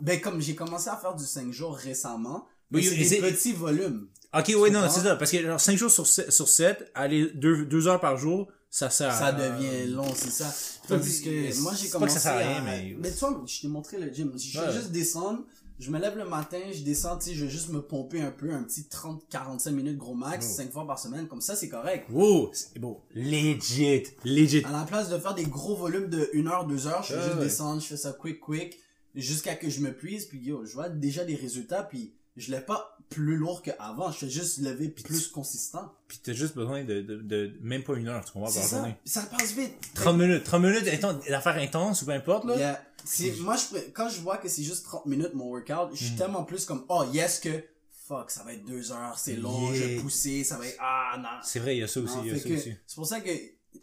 [0.00, 3.52] Ben comme j'ai commencé à faire du 5 jours récemment, mais Oui, c'est des petits
[3.52, 4.08] volumes.
[4.36, 5.14] Ok, oui, non, c'est ça.
[5.16, 8.90] Parce que genre 5 jours sur 7, sur 7 aller 2, heures par jour, ça
[8.90, 10.54] sert ça devient long, c'est ça.
[10.86, 13.42] Tandis que moi j'ai pas que commencé ça sert à rien, mais- mais tu vois,
[13.46, 14.32] je t'ai montré le gym.
[14.36, 15.44] Je vais juste descendre,
[15.78, 18.30] je me lève le matin, je descends, tu sais, je vais juste me pomper un
[18.30, 20.56] peu, un petit 30-45 minutes gros max, Oh.
[20.56, 22.06] 5 fois par semaine, comme ça c'est correct.
[22.10, 23.00] Wow, c'est beau.
[23.14, 24.62] Legit, legit.
[24.66, 27.22] À la place de faire des gros volumes de 1 heure, 2 heures, je Ouais,
[27.22, 27.44] juste ouais.
[27.44, 28.78] descendre, je fais ça quick quick,
[29.14, 32.66] jusqu'à que je me puise, puis yo, je vois déjà des résultats, puis je lève
[32.66, 35.92] pas plus lourd qu'avant, je fais juste lever plus consistant.
[36.08, 38.76] Pis t'as juste besoin de, de, de, même pas une heure, tu comprends, par ça,
[38.78, 38.96] journée.
[39.04, 39.72] ça passe vite.
[39.94, 40.84] 30 minutes, 30 minutes
[41.28, 42.56] d'affaires intenses ou peu importe, là.
[42.56, 42.82] Yeah.
[43.04, 46.16] C'est, moi, je, quand je vois que c'est juste 30 minutes mon workout, je suis
[46.16, 47.62] tellement plus comme, oh yes que,
[48.06, 51.16] fuck, ça va être deux heures, c'est long, je vais pousser, ça va être, ah,
[51.18, 51.28] non.
[51.42, 52.74] C'est vrai, il y a ça aussi, il y a ça que aussi.
[52.86, 53.30] C'est pour ça que,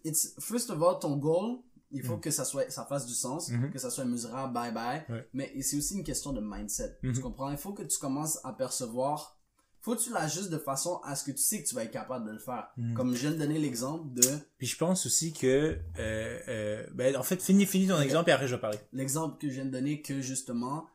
[0.04, 1.60] it's, first of all, ton goal,
[1.94, 3.72] il faut que ça soit, ça fasse du sens, Mhm.
[3.72, 5.04] que ça soit mesurable, bye bye.
[5.10, 5.28] Ouais.
[5.34, 6.98] Mais c'est aussi une question de mindset.
[7.02, 7.50] Tu comprends?
[7.52, 9.38] Il faut que tu commences à percevoir,
[9.80, 11.92] faut que tu l'ajustes de façon à ce que tu sais que tu vas être
[11.92, 12.68] capable de le faire.
[12.78, 12.94] Mhm.
[12.94, 14.24] Comme je viens de donner l'exemple de,
[14.58, 18.34] Puis je pense aussi que, euh, euh, ben, en fait, finis, finis ton exemple et
[18.34, 18.80] après je vais parler.
[18.92, 20.88] l'exemple que je viens de donner que justement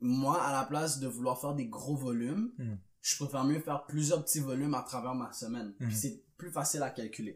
[0.00, 2.78] moi à la place de vouloir faire des gros volumes Mhm.
[3.02, 5.74] je préfère mieux faire plusieurs petits volumes à travers ma semaine.
[5.78, 7.34] Puis c'est plus facile à calculer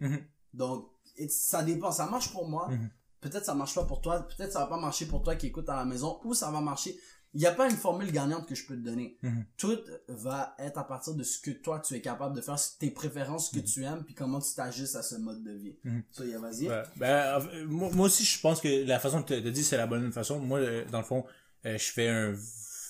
[0.55, 0.88] donc
[1.29, 2.88] ça dépend ça marche pour moi Mhm.
[3.20, 5.68] peut-être ça marche pas pour toi peut-être ça va pas marcher pour toi qui écoute
[5.68, 6.98] à la maison ou ça va marcher
[7.37, 9.44] il n'y a pas une formule gagnante que je peux te donner Mhm.
[9.57, 9.77] tout
[10.09, 13.50] va être à partir de ce que toi tu es capable de faire tes préférences
[13.50, 16.03] ce que tu aimes puis comment tu t'ajustes à ce mode de vie Mhm.
[16.12, 16.83] so yeah, vas-y Ouais.
[16.96, 20.12] Ben, moi, moi aussi, je pense que la façon tu as dit, c'est la bonne
[20.12, 20.38] façon.
[20.38, 21.24] Moi, euh, dans le fond,
[21.66, 22.35] euh, je fais un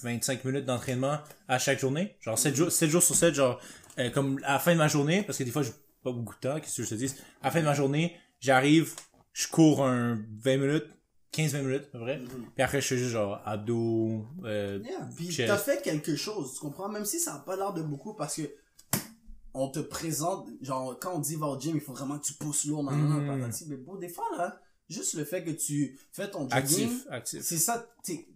[0.02, 2.16] 25 minutes d'entraînement à chaque journée.
[2.20, 3.58] Genre 7 jours, 7 jours sur 7, genre,
[3.98, 5.72] euh, comme à la fin de ma journée, parce que des fois, j'ai
[6.04, 7.12] pas beaucoup de temps, qu'est-ce que je te dis?
[7.42, 8.94] À la fin de ma journée, j'arrive,
[9.32, 10.86] je cours un 20 minutes,
[11.32, 12.18] 15-20 minutes, à peu près.
[12.18, 12.28] Mhm.
[12.54, 16.60] Puis après, je fais juste genre abdos, euh, Yeah, puis t'as fait quelque chose, tu
[16.60, 16.88] comprends?
[16.88, 18.42] Même si ça n'a pas l'air de beaucoup parce que
[19.56, 22.34] on te présente, genre, quand on dit va au gym, il faut vraiment que tu
[22.34, 23.40] pousses lourd, nan, nan, nan, Mhm.
[23.40, 23.66] patati.
[23.68, 27.42] mais bon, des fois, là, juste le fait que tu fais ton jogging, actif, actif.
[27.42, 27.86] c'est ça,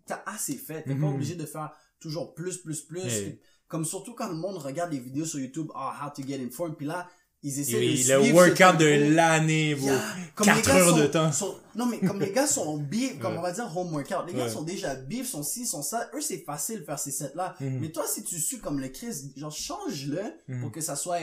[0.07, 0.83] t'as assez fait.
[0.85, 1.01] T'es Mhm.
[1.01, 3.05] pas obligé de faire toujours plus, plus, plus.
[3.05, 3.41] Hey.
[3.67, 6.51] Comme surtout quand le monde regarde des vidéos sur YouTube, ah, how to get in
[6.51, 7.09] form, puis là,
[7.43, 9.87] ils essaient Oui, de le workout de l'année, bro.
[9.87, 10.03] Yeah.
[10.35, 11.33] Comme 4 les gars heures sont- de temps.
[11.33, 13.39] sont- non, mais comme les gars sont bif, comme Ouais.
[13.39, 14.51] on va dire home workout, les gars Ouais.
[14.51, 16.09] sont déjà bif, sont ci, sont ça.
[16.15, 17.55] Eux, c'est facile de faire ces sets-là.
[17.61, 17.79] Mhm.
[17.81, 20.61] Mais toi, si tu suis comme le Chris, genre, change-le Mhm.
[20.63, 21.21] pour que ça soit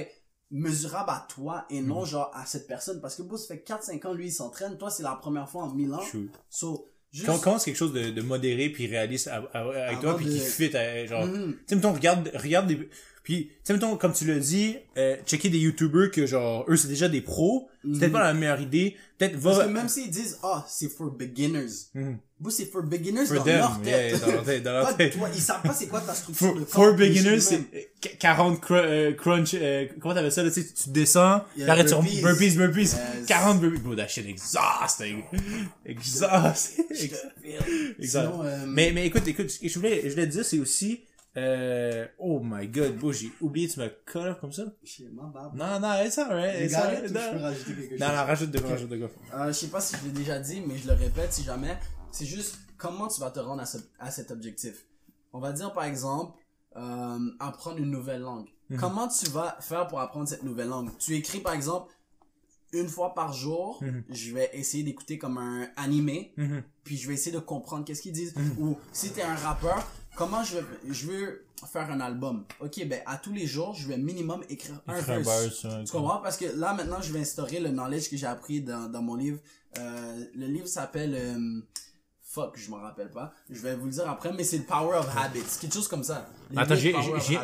[0.52, 3.02] mesurable à toi et non genre à cette personne.
[3.02, 4.78] Parce que bon, ça fait 4-5 ans, lui, il s'entraîne.
[4.78, 6.00] Toi, c'est la première fois en 1000 ans.
[6.08, 6.30] True.
[6.50, 7.26] So, juste...
[7.26, 10.40] Quand, quand c'est quelque chose de, de modéré puis réaliste avec toi puis de- qui
[10.40, 11.54] fit à- genre Mhm.
[11.54, 12.90] tu sais mettons regarde regarde des
[13.26, 16.78] puis tu sais mettons comme tu l'as dit euh, checker des youtubers que genre eux
[16.78, 18.12] c'est déjà des pros c'est peut-être Mhm.
[18.14, 21.68] pas la meilleure idée peut-être Parce va que même s'ils disent, ah, c'est for beginners.
[21.94, 22.18] Mhm.
[22.40, 24.22] Bro, c'est for beginners For dans them, leur yeah, tête.
[24.22, 25.14] dans leur tête, dans leur tête.
[25.18, 28.60] toi, ils savent pas c'est quoi ta structure For, de for beginners, c'est euh, 40
[28.60, 32.22] cr euh, crunch, euh, comment t'appelles ça, là, tu sais, tu descends, t'arrêtes sur burpees.
[32.22, 33.26] burpees, burpees, Yes.
[33.28, 33.80] 40 burpees.
[33.82, 35.24] Bro, that shit exhausting.
[35.86, 36.86] Exhausting.
[36.94, 37.96] Feel.
[38.00, 38.26] Exact.
[38.32, 40.60] Sinon, euh, Mais, mais écoute, écoute, ce que je voulais, je voulais te dire, c'est
[40.60, 41.02] aussi,
[41.38, 44.64] euh, oh my god, bro, j'ai oublié, tu me cut off comme ça?
[45.54, 47.08] Non, non, it's alright, it's alright.
[47.08, 48.00] je Non, peux rajouter quelque chose?
[48.00, 49.10] non, non, rajoute de quoi, rajoute de quoi.
[49.34, 51.78] Euh, je sais pas si je l'ai déjà dit, mais je le répète si jamais.
[52.12, 54.86] C'est juste comment tu vas te rendre à, ce- à cet objectif.
[55.34, 56.38] On va dire par exemple,
[56.78, 58.48] euh, apprendre une nouvelle langue.
[58.70, 58.80] Mhm.
[58.80, 60.90] Comment tu vas faire pour apprendre cette nouvelle langue?
[60.98, 61.92] Tu écris par exemple
[62.74, 64.04] une fois par jour, Mhm.
[64.10, 66.64] je vais essayer d'écouter comme un animé, Mhm.
[66.84, 68.34] puis je vais essayer de comprendre qu'est-ce qu'ils disent.
[68.60, 72.46] Ou si t'es un rappeur, comment je vais, je veux faire un album?
[72.60, 75.66] Ok, ben à tous les jours, je vais minimum écrire un Écrire un verse.
[75.86, 76.22] Tu comprends?
[76.22, 79.16] Parce que là, maintenant, je vais instaurer le knowledge que j'ai appris dans, dans mon
[79.16, 79.40] livre.
[79.78, 81.14] Euh, le livre s'appelle...
[81.16, 81.62] euh,
[82.36, 83.34] fuck, je m'en rappelle pas.
[83.50, 85.40] Je vais vous le dire après, mais c'est le Power of Habits.
[85.62, 86.28] Quelque chose comme ça.
[86.52, 86.94] Les Attends, j'ai,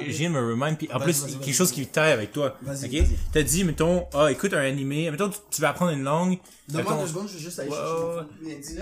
[0.10, 2.58] j'ai, me remind, puis en plus, vas-y, quelque chose qui taille avec toi.
[2.62, 3.08] Vas-y, ok?
[3.32, 6.38] T'as dit, mettons, ah, écoute un animé, mettons, tu, tu vas apprendre une langue.
[6.68, 7.72] Donne-moi mettons- deux secondes, je vais juste aller.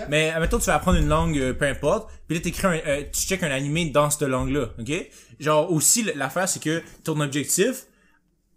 [0.08, 3.04] Mais mettons, tu vas apprendre une langue, euh, peu importe, puis là, t'écris un, euh,
[3.12, 4.92] tu check un animé dans cette langue-là, ok?
[5.38, 7.86] Genre, aussi, l'affaire, c'est que ton objectif,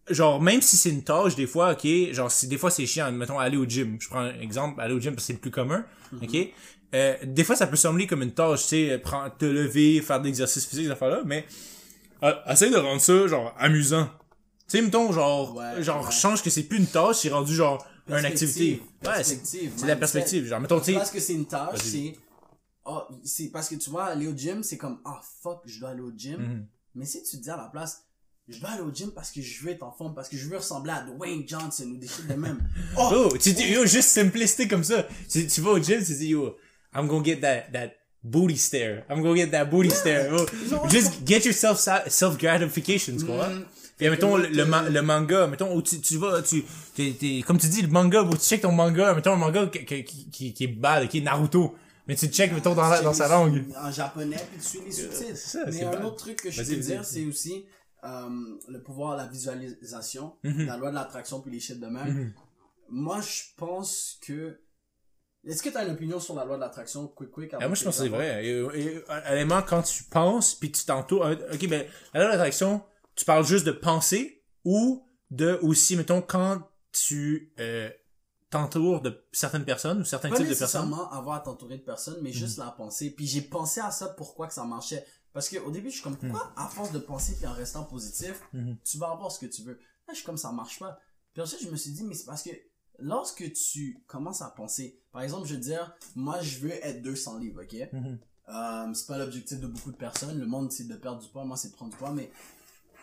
[0.09, 3.11] genre, même si c'est une tâche, des fois, ok, genre, si des fois c'est chiant,
[3.11, 3.97] mettons, aller au gym.
[3.99, 5.85] Je prends un exemple, aller au gym parce que c'est le plus commun,
[6.21, 6.35] ok?
[6.93, 10.19] Euh, des fois, ça peut sembler comme une tâche, tu sais, prendre, te lever, faire
[10.19, 11.45] de l'exercice physique, ces affaires-là, mais,
[12.21, 14.05] euh, essaye de rendre ça, genre, amusant.
[14.67, 16.11] Tu sais, mettons, genre, Ouais, genre, ouais.
[16.11, 18.81] change que c'est plus une tâche, c'est rendu, genre, une activité.
[19.05, 20.45] Ouais, c'est, la perspective.
[20.47, 22.15] Genre, mettons, tu sais, Parce que c'est une tâche, c'est...
[22.85, 25.89] Oh, c'est parce que tu vois, aller au gym, c'est comme, ah, fuck, je dois
[25.91, 26.37] aller au gym.
[26.41, 26.65] Mhm.
[26.95, 28.03] Mais si tu te dis à la place,
[28.49, 30.49] je dois aller au gym parce que je veux être en forme, parce que je
[30.49, 32.59] veux ressembler à Dwayne Johnson ou des shit de même.
[32.97, 33.29] Oh!
[33.31, 35.07] Oh, tu dis, yo, juste simplicité comme ça.
[35.29, 36.57] Tu, tu vas au gym, tu dis, yo,
[36.95, 37.91] I'm gonna get that, that
[38.23, 39.05] booty stare.
[39.09, 40.29] I'm gonna get that booty stare.
[40.33, 40.45] Oh,
[40.89, 43.49] just get yourself self gratification, tu comprends?
[43.49, 43.65] Mm.
[43.97, 46.63] Puis, mettons, le, ma- le manga, mettons, où tu, tu vas, tu,
[46.95, 49.67] t'es, t'es- comme tu dis, le manga, où tu check ton manga, mettons, un manga
[49.67, 51.75] qui, qui, qui, qui est bad, qui est Naruto.
[52.07, 53.63] Mais tu check, mettons, dans, la- dans sa langue.
[53.81, 55.57] En japonais, puis tu suis les sous-titres.
[55.71, 56.05] Mais un bad.
[56.05, 57.65] autre truc que je peux dire, c'est aussi
[58.03, 58.29] euh,
[58.67, 60.65] le pouvoir de la visualisation, Mhm.
[60.65, 62.07] la loi de l'attraction, puis les shit de même.
[62.13, 62.33] Mhm.
[62.89, 64.57] Moi, je pense que...
[65.45, 67.53] Est-ce que tu as une opinion sur la loi de l'attraction, quick, quick?
[67.53, 68.45] avant Ah, moi, je pense que c'est vrai.
[68.45, 71.25] Et, et, honnêtement, quand tu penses, puis tu t'entoures...
[71.25, 72.81] euh, Ok, ben, la loi de l'attraction,
[73.15, 76.61] tu parles juste de penser ou de aussi, mettons, quand
[76.93, 77.89] tu euh,
[78.49, 80.89] t'entoures de certaines personnes ou certains pas types de personnes.
[80.89, 83.09] nécessairement avoir à t'entourer de personnes, mais juste la penser.
[83.11, 85.05] Puis j'ai pensé à ça, pourquoi que ça marchait.
[85.33, 87.83] Parce que au début, je suis comme, pourquoi à force de penser puis en restant
[87.83, 88.77] positif, Mhm.
[88.85, 89.73] tu vas avoir ce que tu veux.
[90.07, 90.99] Là, je suis comme, ça marche pas.
[91.33, 92.51] Puis ensuite, je me suis dit, mais c'est parce que
[92.99, 97.39] lorsque tu commences à penser, par exemple, je veux dire, moi, je veux être 200
[97.39, 97.89] livres, ok?
[97.91, 98.19] Mhm.
[98.49, 100.39] Euh, c'est pas l'objectif de beaucoup de personnes.
[100.39, 101.45] Le monde, c'est de perdre du poids.
[101.45, 102.11] Moi, c'est de prendre du poids.
[102.11, 102.29] Mais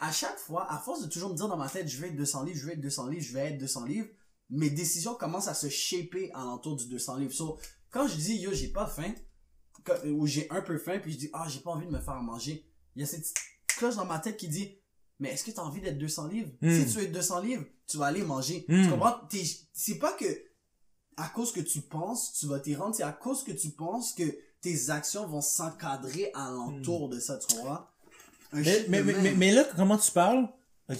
[0.01, 2.17] à chaque fois, à force de toujours me dire dans ma tête, je vais être
[2.17, 4.09] 200 livres, je vais être 200 livres, je vais être 200 livres,
[4.51, 7.33] mes décisions commencent à se shaper alentour du 200 livres.
[7.33, 7.59] So,
[7.91, 9.15] quand je dis, yo, j'ai pas faim,
[10.05, 12.15] ou j'ai un peu faim, puis je dis, ah, j'ai pas envie de me faire
[12.15, 13.33] à manger, il y a cette
[13.69, 14.77] cloche dans ma tête qui dit,
[15.21, 16.51] mais est-ce que tu as envie d'être 200 livres?
[16.61, 16.71] Mm.
[16.87, 18.65] Si tu veux être 200 livres, tu vas aller manger.
[18.69, 18.85] Mm.
[18.85, 19.15] Tu comprends?
[19.29, 20.25] T'es- C'est pas que
[21.17, 24.15] à cause que tu penses, tu vas t'y rendre, c'est à cause que tu penses
[24.15, 24.25] que
[24.63, 27.87] tes actions vont s'encadrer alentour de ça, tu comprends?
[28.53, 29.03] Mais, mais,
[29.37, 30.49] mais, là, comment tu parles,
[30.91, 30.99] ok,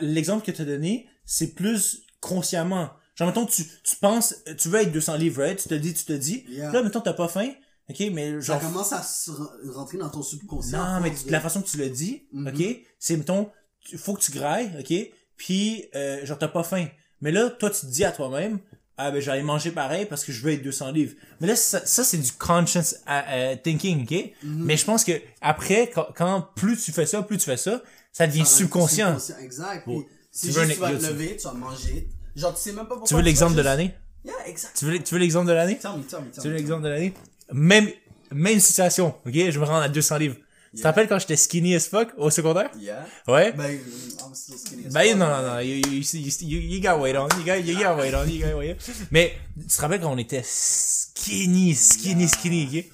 [0.00, 2.90] l'exemple que tu as donné, c'est plus consciemment.
[3.16, 5.60] Genre, mettons, tu, tu penses, tu veux être 200 livres, right?
[5.60, 6.44] Tu te dis, tu te dis.
[6.48, 6.70] Yeah.
[6.72, 7.50] Là, mettons, t'as pas faim,
[7.90, 9.30] ok, mais ça genre, commence à se
[9.72, 10.78] rentrer dans ton subconscient.
[10.94, 12.48] Non, mais de- la façon que tu le dis, Mhm.
[12.48, 13.50] ok, c'est mettons,
[13.96, 14.94] faut que tu grailles, ok,
[15.36, 16.86] puis euh, genre t'as pas faim.
[17.20, 18.58] Mais là, toi tu te dis à toi-même,
[18.98, 21.14] ah ben j'allais manger pareil parce que je veux être 200 livres.
[21.40, 24.32] Mais là ça, ça, c'est du conscious euh, euh, thinking, ok?
[24.42, 24.64] Mhm.
[24.64, 27.82] Mais je pense que après, quand, quand plus tu fais ça, plus tu fais ça,
[28.12, 29.18] ça devient Ça va- subconscient.
[29.40, 29.84] Exact.
[29.84, 32.08] Puis, c'est Tu veux juste tu vas te lever, tu vas manger.
[32.34, 33.08] Genre, tu sais même pas pourquoi.
[33.08, 33.94] Tu veux l'exemple de l'année?
[34.24, 34.72] Yeah, exact.
[34.76, 35.78] Tu veux, tu veux l'exemple de l'année?
[35.78, 37.14] Tu veux l'exemple de l'année?
[37.52, 37.88] Même
[38.32, 39.32] même situation, ok?
[39.50, 40.36] Je me rends à 200 livres.
[40.74, 42.70] Tu te rappelles quand j'étais skinny as fuck au secondaire?
[42.78, 43.06] Yeah.
[43.28, 43.52] Ouais.
[43.52, 46.80] Ben, I'm still skinny as Ben fuck, non, non, mais- non, you, you, you, you,
[46.82, 48.92] got weight on, you got, you got weight on, you got weight on.
[49.10, 52.28] Mais, tu te rappelles quand on était skinny, skinny, Yeah.
[52.28, 52.84] skinny, ok?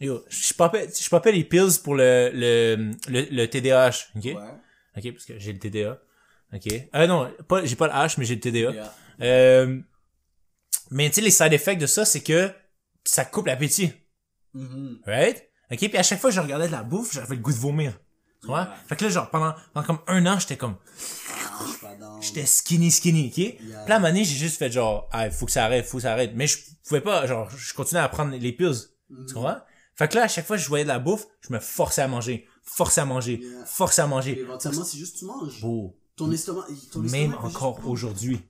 [0.00, 4.24] Yo, je popais, je popais les pills pour le, le, le, le TDAH, ok?
[4.24, 4.34] Ouais.
[4.96, 5.98] Ok, parce que j'ai le TDA.
[6.52, 6.66] Ok?
[6.94, 8.70] Euh, non, pas, j'ai pas le H, mais j'ai le TDA.
[8.70, 8.94] Yeah.
[9.22, 9.78] Euh,
[10.90, 12.50] mais tu sais, les side effects de ça, c'est que
[13.04, 13.92] ça coupe l'appétit.
[14.54, 14.98] Mhm.
[15.06, 15.42] Right?
[15.70, 17.58] Ok, puis à chaque fois que je regardais de la bouffe, j'avais le goût de
[17.58, 17.98] vomir.
[18.40, 18.64] Tu vois?
[18.64, 18.76] Yeah.
[18.88, 20.76] Fait que là, genre, pendant, pendant comme un an, j'étais comme,
[22.20, 23.32] j'étais skinny, skinny, ok?
[23.34, 25.86] Puis là, à un moment donné, j'ai juste fait genre, ah, faut que ça arrête,
[25.86, 26.32] faut que ça arrête.
[26.34, 28.74] Mais je pouvais pas, genre, je continuais à prendre les pills.
[29.28, 29.56] Tu comprends?
[29.96, 32.02] Fait que là, à chaque fois que je voyais de la bouffe, je me forçais
[32.02, 33.64] à manger, forçais à manger, Yeah.
[33.66, 34.38] forçais à Et manger.
[34.40, 35.60] éventuellement, c'est juste tu manges.
[35.60, 35.96] Beau.
[36.16, 38.40] Ton estomac, ton Même estomac encore juste- aujourd'hui.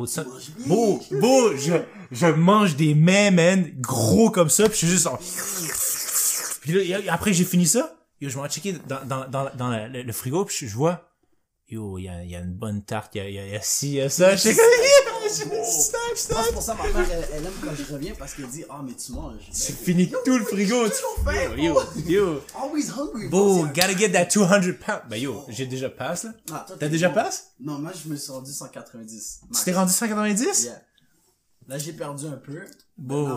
[0.00, 0.24] Beau, ça,
[0.66, 1.74] beau, beau, je,
[2.10, 5.18] je mange des mets, man, gros comme ça, pis je suis juste en...
[6.62, 9.88] Puis là, après j'ai fini ça, yo, je m'en checker dans, dans, dans, dans le,
[9.88, 11.10] le- le frigo, pis je, je vois,
[11.68, 13.56] yo, il y a, y a une bonne tarte, il y a, y a, y
[13.56, 14.56] a ci, y a ça, je sais
[15.48, 16.46] pense snack.
[16.48, 18.80] que pour ça, ma mère, elle, elle aime quand je reviens parce qu'elle dit, ah,
[18.84, 19.42] mais tu manges.
[19.52, 20.90] Tu finis tout le frigo, yo,
[21.56, 22.40] yo, yo.
[22.60, 23.28] Always hungry.
[23.28, 25.02] Bro, c'est gotta get that 200 pounds.
[25.08, 26.30] Ben yo, j'ai déjà passe, là.
[26.52, 27.14] Ah, T'as déjà bon.
[27.14, 27.52] passe?
[27.60, 29.40] Non, moi, je me suis rendu 190.
[29.54, 30.64] Tu t'es rendu 190?
[30.64, 30.82] Yeah.
[31.68, 32.60] Là, j'ai perdu un peu.
[32.98, 33.28] Beau,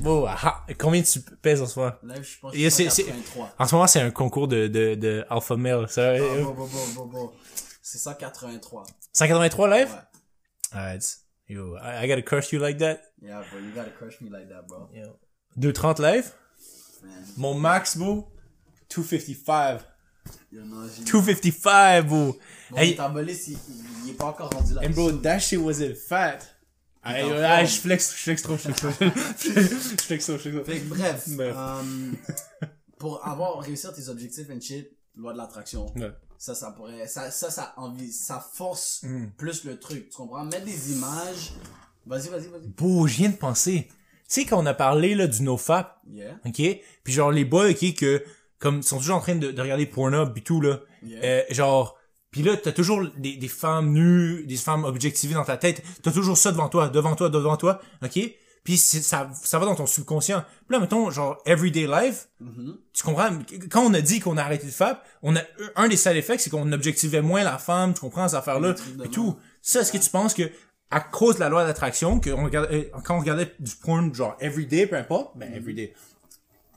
[0.00, 1.92] beau, ah, combien tu pèses en ce moment?
[2.02, 3.54] Là, je pense que c'est- c'est- 183.
[3.58, 6.12] En ce moment, c'est un concours de, de, de alpha male, ça.
[6.14, 7.32] Ah, bon, bon, bon, bon, bon.
[7.82, 8.84] C'est 183.
[9.12, 9.88] 183 live?
[9.90, 10.78] Ouais.
[10.78, 11.18] Alright.
[11.52, 13.00] Yo, I, I gotta crush you like that?
[13.20, 14.88] Yeah, bro, you gotta crush me like that, bro.
[14.94, 15.18] Yo.
[15.60, 16.32] 230 live?
[17.02, 17.24] Man.
[17.36, 18.26] Mon max, bro?
[18.88, 19.80] 255.
[20.50, 21.04] Yo, non, j'ai...
[21.04, 22.32] 255, bro.
[22.70, 24.82] Bon, Hey, Métabolisme, il, il, il est pas encore rendu là.
[24.84, 26.38] and bro, that shit wasn't fat.
[27.04, 27.42] Forme.
[27.44, 28.90] ah, je flex, je flex trop, je flex trop.
[29.38, 30.64] Je flex trop, je flex trop.
[30.64, 31.54] Fait que bref, Bref.
[31.58, 32.12] euh,
[32.98, 35.86] pour avoir réussir tes objectifs and shit, loi de l'attraction.
[35.96, 36.10] Ouais.
[36.38, 39.26] Ça, ça pourrait, ça, ça, ça, envie, ça force Mm.
[39.36, 40.10] plus le truc.
[40.10, 40.44] Tu comprends?
[40.44, 41.52] Mettre des images.
[42.06, 42.66] Vas-y, vas-y, vas-y.
[42.68, 43.86] Bro, je viens de penser.
[43.88, 43.94] Tu
[44.40, 46.36] sais, quand on a parlé, là, du nofap, Yeah.
[46.44, 46.62] ok?
[47.04, 48.24] Puis genre, les boys, ok, que,
[48.58, 50.80] comme, sont toujours en train de, de regarder Pornhub et tout, là.
[51.04, 51.20] Yeah.
[51.24, 51.96] Euh, genre,
[52.32, 55.82] pis là, t'as toujours des, des femmes nues, des femmes objectivées dans ta tête.
[56.02, 58.18] T'as toujours ça devant toi, devant toi, devant toi, ok?
[58.64, 60.40] Puis c'est- ça, ça va dans ton subconscient.
[60.68, 62.76] Puis là, mettons, genre, everyday life, Mhm.
[62.92, 63.30] tu comprends?
[63.70, 65.40] Quand on a dit qu'on a arrêté de faire, on a,
[65.76, 68.74] un des side effects, c'est qu'on objectivait moins la femme, tu comprends, ces affaires-là, Des
[68.76, 69.36] trucs de et tout.
[69.62, 70.50] Ça, est-ce que tu penses que,
[70.90, 74.14] à cause de la loi d'attraction, que on regardait, euh, quand on regardait du porn,
[74.14, 75.92] genre, everyday, peu importe, ben, everyday.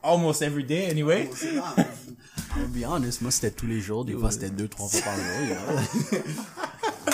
[0.01, 1.29] Almost everyday, anyway.
[2.57, 5.15] I'll be honest, moi c'était tous les jours, des fois c'était deux, trois fois par
[5.17, 6.21] jour.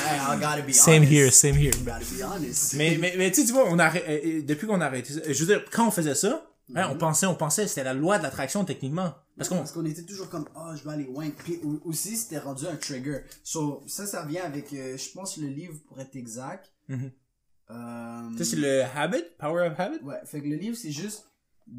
[0.04, 1.12] I gotta be Same honest.
[1.12, 1.72] here, same here.
[1.74, 2.74] I gotta be honest.
[2.76, 5.40] Mais, mais, mais tu vois, on a, euh, euh, depuis qu'on a arrêté ça, je
[5.44, 8.24] veux dire, quand on faisait ça, hein, on pensait, on pensait, c'était la loi de
[8.24, 9.14] l'attraction, techniquement.
[9.38, 11.30] Parce qu'on, Parce qu'on était toujours comme, oh, je vais aller loin.
[11.30, 13.20] Puis au- aussi, c'était rendu un trigger.
[13.44, 16.72] So, ça, ça vient avec, euh, je pense, le livre, pour être exact.
[16.88, 17.12] Mhm.
[17.72, 20.04] Euh, ça, c'est le habit, power of habit?
[20.04, 21.26] Ouais, fait que le livre, c'est juste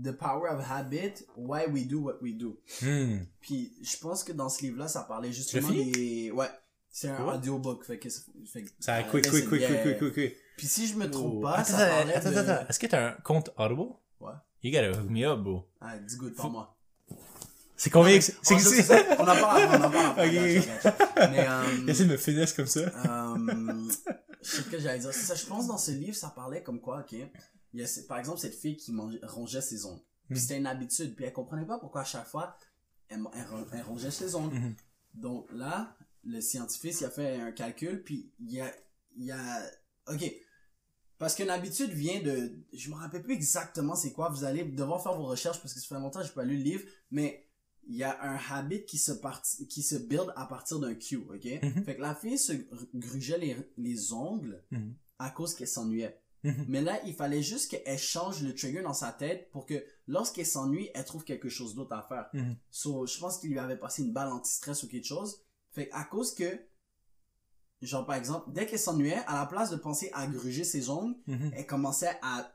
[0.03, 2.59] The Power of Habit, Why We Do What We Do.
[2.81, 3.19] Hmm.
[3.41, 6.31] Puis je pense que dans ce livre-là, ça parlait justement des...
[6.31, 6.47] Ouais,
[6.93, 7.85] c'est un audiobook.
[7.85, 8.09] Fait que...
[8.47, 10.37] Fait que Ça a quick, quick, quick, quick, quick, quick, quick.
[10.57, 11.41] Puis si je me trompe Oh.
[11.41, 12.37] pas, attends, ça attends, de...
[12.37, 12.69] attends, attends.
[12.69, 13.95] Est-ce que t'as un compte Audible?
[14.21, 14.33] Ouais.
[14.63, 15.67] You gotta hook me up, bro.
[15.81, 16.77] Ah, dis good par moi.
[17.77, 18.37] C'est combien que c'est?
[18.55, 20.19] On, C'est on en parle on en parle.
[20.29, 21.31] Ok.
[21.31, 22.81] Mais, euh, Essaye de me finesse comme ça.
[22.81, 23.89] Euh,
[24.41, 25.13] je sais ce que j'allais dire.
[25.13, 27.13] Ça, je pense dans ce livre, ça parlait comme quoi, ok.
[27.75, 30.03] Il y a, par exemple, cette fille qui mangeait- rongeait ses ongles.
[30.29, 30.41] Puis Mhm.
[30.41, 31.17] c'était une habitude.
[31.17, 32.57] Puis elle comprenait pas pourquoi à chaque fois,
[33.09, 34.55] elle, elle ron- elle rongeait ses ongles.
[34.55, 34.75] Mhm.
[35.15, 38.73] Donc là, le scientifique, il a fait un calcul, puis il y a,
[39.17, 39.63] il y a,
[40.09, 40.33] ok.
[41.19, 45.03] Parce qu'une habitude vient de, je me rappelle plus exactement c'est quoi, vous allez devoir
[45.03, 47.47] faire vos recherches parce que ça fait longtemps que j'ai pas lu le livre, mais
[47.87, 49.13] il y a un habit qui se
[49.67, 51.45] qui se build à partir d'un cue, ok?
[51.63, 51.85] Mhm.
[51.85, 54.95] Fait que la fille se gr- grugeait les, les ongles Mhm.
[55.19, 56.21] à cause qu'elle s'ennuyait.
[56.45, 56.65] Mhm.
[56.69, 60.47] Mais là, il fallait juste qu'elle change le trigger dans sa tête pour que lorsqu'elle
[60.47, 62.31] s'ennuie, elle trouve quelque chose d'autre à faire.
[62.71, 65.41] So, je pense qu'il lui avait passé une balle anti-stress ou quelque chose.
[65.73, 66.61] Fait à cause que,
[67.81, 71.17] genre par exemple, dès qu'elle s'ennuyait, à la place de penser à gruger ses ongles,
[71.27, 71.51] Mhm.
[71.57, 72.53] elle commençait à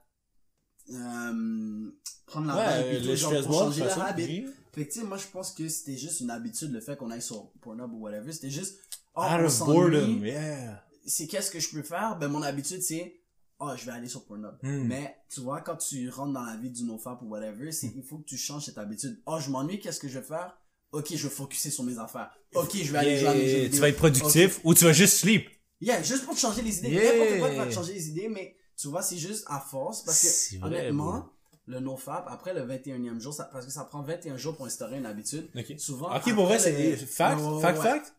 [0.89, 1.91] euh,
[2.25, 4.23] prendre la Ouais, balle et tout, genre, pour changer de la toute façon, habit.
[4.45, 4.53] oui.
[4.73, 7.09] Fait que tu sais, moi je pense que c'était juste une habitude le fait qu'on
[7.11, 8.31] aille sur Pornhub ou whatever.
[8.31, 8.79] C'était juste,
[9.15, 10.83] oh, Out of boredom, yeah.
[11.05, 12.17] C'est qu'est-ce que je peux faire?
[12.17, 13.19] Ben mon habitude c'est,
[13.59, 14.55] oh je vais aller sur Pornhub.
[14.61, 14.83] Hmm.
[14.87, 18.03] Mais tu vois, quand tu rentres dans la vie du nofap ou whatever, c'est il
[18.03, 19.19] faut que tu changes cette habitude.
[19.25, 20.55] Oh je m'ennuie, qu'est-ce que je vais faire?
[20.91, 22.31] Ok, je vais focuser sur mes affaires.
[22.53, 23.71] Ok, je vais aller jouer à mes jeux vidéo.
[23.73, 25.49] tu vas être productif ou tu vas juste sleep.
[25.81, 26.89] Yeah, juste pour te changer les idées.
[26.89, 27.13] Yeah.
[27.13, 30.03] N'importe quoi qui va te changer les idées, mais tu vois, c'est juste à force
[30.03, 31.29] parce que vrai, honnêtement, bro.
[31.67, 34.97] le nofap, après le 21e jour, ça, parce que ça prend 21 jours pour instaurer
[34.97, 35.49] une habitude.
[35.55, 35.73] Ok.
[35.77, 36.15] Souvent.
[36.15, 38.13] Ok, pour vrai, c'est fact, fact, fact?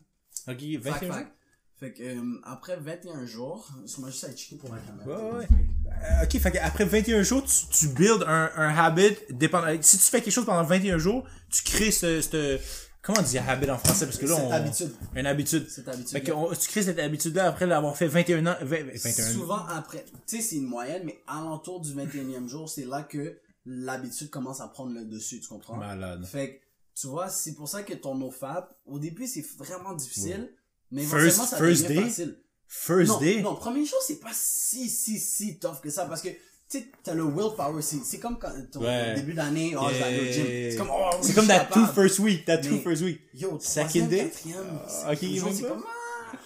[0.46, 1.14] Ok, 21 Fact, jours?
[1.78, 5.06] Fait que, euh, après 21 jours, moi juste à checker pour la caméra.
[5.32, 5.46] Ouais, ouais.
[6.10, 9.68] Euh, ok, fait après 21 jours, tu, tu builds un, un habit dépendant.
[9.80, 12.58] Si tu fais quelque chose pendant 21 jours, tu crées ce, ce
[13.00, 14.06] comment on dit habit en français?
[14.06, 14.90] Parce que là Cette on habitude.
[15.14, 15.68] une habitude.
[15.68, 16.08] Cette habitude.
[16.10, 19.12] Fait que on- tu crées cette habitude là après l'avoir fait 21 ans 20 21
[19.12, 23.38] Souvent après, tu sais, c'est une moyenne, mais alentour du 21e jour, c'est là que
[23.66, 25.76] l'habitude commence à prendre le dessus, tu comprends?
[25.76, 26.24] malade.
[26.26, 30.50] Fait que, tu vois, c'est pour ça que ton nofap, au début, c'est vraiment difficile,
[30.90, 32.02] mais First- ça first day?
[32.02, 32.36] facile.
[32.66, 33.40] First non, day?
[33.42, 36.86] non, premier jour, c'est pas si, si, si tough que ça, parce que tu sais,
[37.02, 39.14] t'as le willpower, c'est, c'est comme quand, ton Ouais.
[39.14, 40.44] début d'année, oh, je vais aller au gym.
[40.46, 40.70] Yeah.
[40.70, 43.20] C'est comme, oh, oui, C'est comme that two first week, that two first week.
[43.32, 44.24] Yo, Second day?
[44.24, 44.66] quatrième,
[45.06, 46.36] Ah, ok, même c'est comme, ah.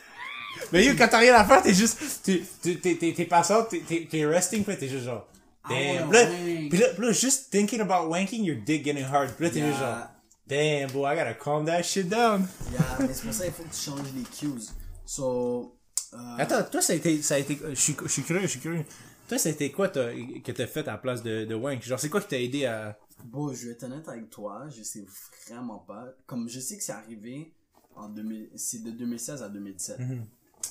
[0.73, 4.89] Mais yo, quand t'as rien à faire, t'es juste, t'es, passant, t'es, resting, puis t'es
[4.89, 5.27] juste genre,
[5.65, 6.09] Ah damn.
[6.09, 6.69] ouais, là, ouais.
[6.79, 9.33] là, puis là, juste thinking about wanking, your dick getting hard.
[9.35, 10.09] Puis là, t'es juste genre, Yeah.
[10.53, 12.47] Damn, boy, I gotta calm that shit down.
[12.73, 14.69] Yeah, mais c'est pour ça qu'il faut que tu changes les cues.
[15.07, 15.79] So,
[16.13, 18.47] euh, Attends, toi, ça a été, ça a été, je suis, je suis curieux, je
[18.49, 18.85] suis curieux.
[19.29, 21.83] Toi, ça a été quoi t'as- que t'as fait à la place de, de Wank?
[21.83, 22.99] Genre, c'est quoi qui t'a aidé à...
[23.25, 25.05] Bon, je vais être honnête avec toi, je sais
[25.49, 26.05] vraiment pas.
[26.27, 27.55] Comme je sais que c'est arrivé
[27.97, 29.99] en 2000, c'est de 2016 à 2017.
[30.01, 30.27] Mhm.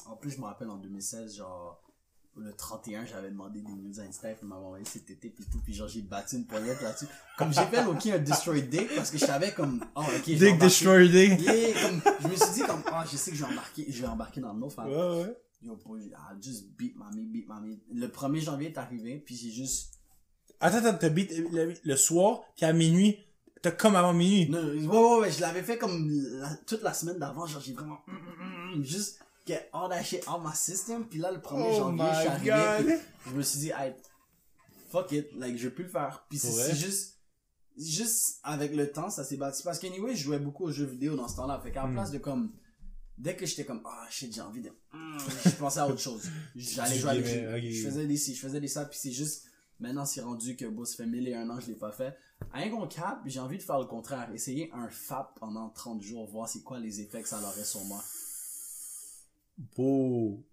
[0.06, 1.81] En plus, je me rappelle en 2016, genre,
[2.38, 5.60] le 31, j'avais demandé des news à Insta, puis m'avait envoyé cet été, puis tout,
[5.64, 7.06] puis genre, j'ai battu une poignette là-dessus.
[7.38, 10.58] Comme j'ai fait Loki un Destroy Dick, parce que je savais comme, oh, ok, Dick.
[10.58, 11.42] Destroyer Dick.
[11.42, 14.02] Yeah, comme, je me suis dit comme, ah, je sais que je vais embarquer, je
[14.02, 15.38] vais embarquer dans le mot, Ouais, ouais.
[15.64, 17.80] Yo, boy, I just beat mommy, beat mommy.
[17.94, 19.94] Le 1er janvier est arrivé, puis j'ai juste,
[20.60, 23.18] Attends, attends, t'as beat le, le soir, puis à minuit,
[23.62, 24.50] t'as comme avant minuit.
[24.50, 27.74] Non, ouais, ouais, ouais, je l'avais fait comme la- toute la semaine d'avant, genre j'ai
[27.74, 31.40] vraiment hum, hum, hum, juste get all that shit out my system, puis là le
[31.40, 33.94] 1er Oh janvier, je suis arrivé, je me suis dit, hey,
[34.90, 36.26] fuck it, like je vais plus le faire.
[36.30, 37.18] Puis c'est juste
[37.78, 41.16] juste avec le temps, ça s'est bâti parce qu'anyway, je jouais beaucoup aux jeux vidéo
[41.16, 41.94] dans ce temps-là, fait qu'à la Hmm.
[41.94, 42.52] place de comme
[43.18, 46.24] dès que j'étais comme ah shit, j'ai envie de hum, je pensais à autre chose.
[46.56, 47.26] J'allais jouer avec
[47.72, 49.46] je faisais des ci, je faisais des ça, puis c'est juste
[49.80, 52.16] Maintenant, c'est rendu que bon, ça fait 1001 ans que je l'ai pas fait.
[52.54, 54.30] À un gros cap, j'ai envie de faire le contraire.
[54.32, 57.84] Essayer un FAP pendant 30 jours, voir c'est quoi les effets que ça aurait sur
[57.86, 58.00] moi.
[59.76, 60.44] Beau.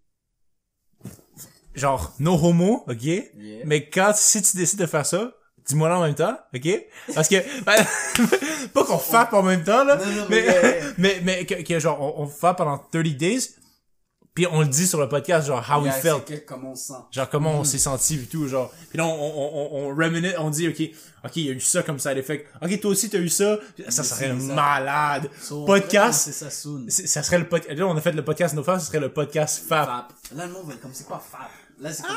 [1.75, 3.03] Genre, no homo, ok?
[3.03, 3.65] Yeah.
[3.65, 5.33] Mais quand, si tu décides de faire ça,
[5.67, 6.69] dis-moi là en même temps, ok?
[7.15, 7.77] Parce que, ben,
[8.75, 9.97] pas qu'on fappe en même temps, là.
[9.97, 13.55] Non, non, mais, mais, mais, mais, que, que genre, on, on fappe pendant 30 days,
[14.39, 16.25] puis on le dit sur le podcast, genre, how we felt.
[16.25, 16.95] que comment on se sent.
[17.11, 17.59] Genre, comment Mm.
[17.59, 18.71] on s'est senti et tout, genre.
[18.89, 20.81] Puis là, on, on, on, on reminute, on dit, ok,
[21.25, 22.47] ok, il y a eu ça comme side effect.
[22.63, 23.59] Ok, toi aussi, t'as eu ça.
[23.89, 24.55] Ça serait c'est ça.
[24.55, 25.29] malade.
[25.43, 26.21] So, podcast.
[26.27, 26.85] C'est ça, soon.
[26.89, 27.77] C'est- Ça serait le podcast.
[27.77, 29.87] Là, on a fait le podcast No Fap, ce serait le podcast Fap.
[29.89, 30.37] FAP.
[30.37, 31.51] Là, le monde va être comme c'est quoi FAP?
[31.81, 32.17] Là, c'est comme,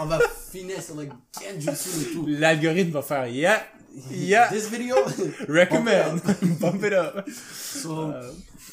[0.00, 0.18] on va
[0.50, 1.08] finir sur le
[1.40, 2.24] Genjutsu et tout.
[2.28, 3.62] L'algorithme va faire, yeah,
[4.10, 4.96] yeah, This video?
[5.48, 6.20] recommend,
[6.60, 7.28] bump it up.
[7.28, 8.12] So,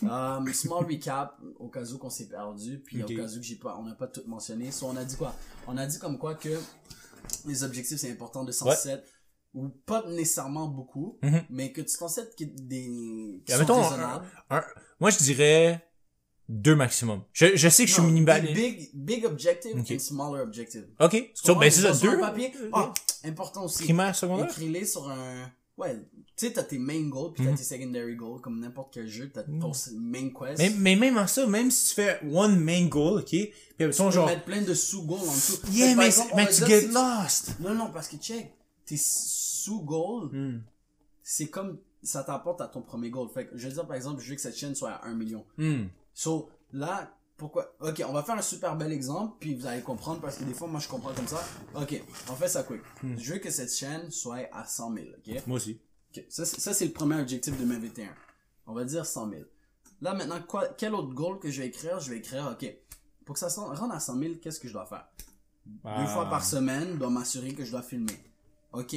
[0.03, 3.11] um, small recap, au cas où qu'on s'est perdu, puis Ok.
[3.11, 4.71] au cas où que j'ai pas, on n'a pas tout mentionné.
[4.71, 5.35] So, on a dit quoi?
[5.67, 6.49] On a dit comme quoi que
[7.45, 8.75] les objectifs, c'est important de s'en Ouais.
[8.75, 9.03] set,
[9.53, 11.41] ou pas nécessairement beaucoup, Mhm.
[11.49, 14.25] mais que tu t'en qui, des, qui sont raisonnables.
[14.49, 14.63] Un-
[14.99, 15.81] moi, je dirais
[16.49, 17.21] deux maximum.
[17.31, 18.41] Je, je sais que je suis Non, minimal.
[18.53, 20.85] Big, big objective and smaller objective.
[20.99, 21.31] Ok.
[21.35, 22.19] So, ben, c'est ça, Sur un deux.
[22.19, 22.51] papier.
[22.73, 22.91] Ah,
[23.23, 23.83] important aussi.
[23.83, 24.47] Primaire, secondaire?
[24.47, 25.49] Écris-les sur un.
[25.77, 25.95] Ouais,
[26.35, 27.57] tu sais, t'as tes main goals, puis t'as Mhm.
[27.57, 30.57] tes secondary goals, comme n'importe quel jeu, t'as ton main quest.
[30.57, 33.85] Mais, mais même en ça, même si tu fais one main goal, ok, puis tu
[33.85, 35.61] peux genre, mettre plein de sous-goals en dessous.
[35.71, 37.55] Yeah, mais, exemple, mais tu get lost.
[37.61, 38.51] Non, non, parce que check,
[38.85, 40.61] tes sous-goals, Hmm.
[41.23, 43.27] c'est comme ça t'apporte à ton premier goal.
[43.33, 45.13] Fait que, je veux dire, par exemple, je veux que cette chaîne soit à 1
[45.13, 45.45] million.
[45.57, 45.83] Hmm.
[46.19, 50.19] So, là, pourquoi Ok, on va faire un super bel exemple, puis vous allez comprendre,
[50.19, 51.41] parce que des fois, moi, je comprends comme ça.
[51.75, 52.81] Ok, on fait ça quick.
[53.01, 53.15] Hmm.
[53.17, 55.47] Je veux que cette chaîne soit à 100 000, ok?
[55.47, 55.79] Moi aussi.
[56.27, 58.13] Ça, c'est- le premier objectif de 2021.
[58.67, 59.43] On va dire 100 000.
[60.01, 62.01] Là, maintenant, quoi, quel autre goal que je vais écrire?
[62.01, 62.69] Je vais écrire, ok,
[63.23, 65.07] pour que ça se rende à 100 000, qu'est-ce que je dois faire?
[65.65, 66.05] Deux Ah.
[66.07, 68.19] fois par semaine, je dois m'assurer que je dois filmer.
[68.73, 68.93] Ok,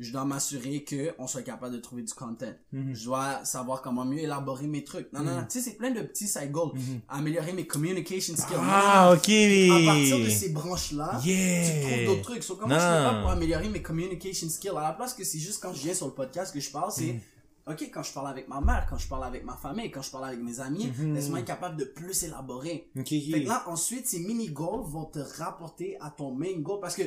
[0.00, 2.52] je dois m'assurer que on soit capable de trouver du content.
[2.72, 2.94] Mhm.
[2.94, 5.12] Je dois savoir comment mieux élaborer mes trucs.
[5.12, 6.72] Non, non, non, tu sais, c'est plein de petits side goals.
[7.08, 8.56] Améliorer mes communication skills.
[8.56, 8.66] Mhm.
[8.68, 9.28] Ah, ok.
[9.28, 11.64] À partir de ces branches-là, Yeah.
[11.70, 12.42] tu trouves d'autres trucs.
[12.42, 12.80] So, comment Non.
[12.80, 14.70] je fais pas pour améliorer mes communication skills?
[14.76, 16.90] À la place que c'est juste quand je viens sur le podcast que je parle,
[16.90, 17.20] c'est,
[17.66, 20.10] ok, quand je parle avec ma mère, quand je parle avec ma famille, quand je
[20.10, 21.14] parle avec mes amis, Mhm.
[21.14, 22.90] laisse-moi être capable de plus élaborer.
[22.98, 26.80] Ok, Fait que là, ensuite, ces mini-goals vont te rapporter à ton main goal.
[26.80, 27.02] Parce que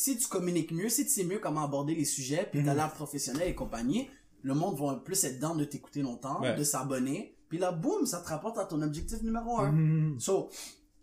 [0.00, 2.76] si tu communiques mieux, si tu sais mieux comment aborder les sujets, puis t'as Mhm.
[2.76, 4.08] l'air professionnel et compagnie,
[4.42, 6.54] le monde va plus être dans de t'écouter longtemps, Ouais.
[6.54, 7.34] de s'abonner.
[7.48, 9.72] Puis là, boum, ça te rapporte à ton objectif numéro un.
[9.72, 10.20] Mhm.
[10.20, 10.50] So,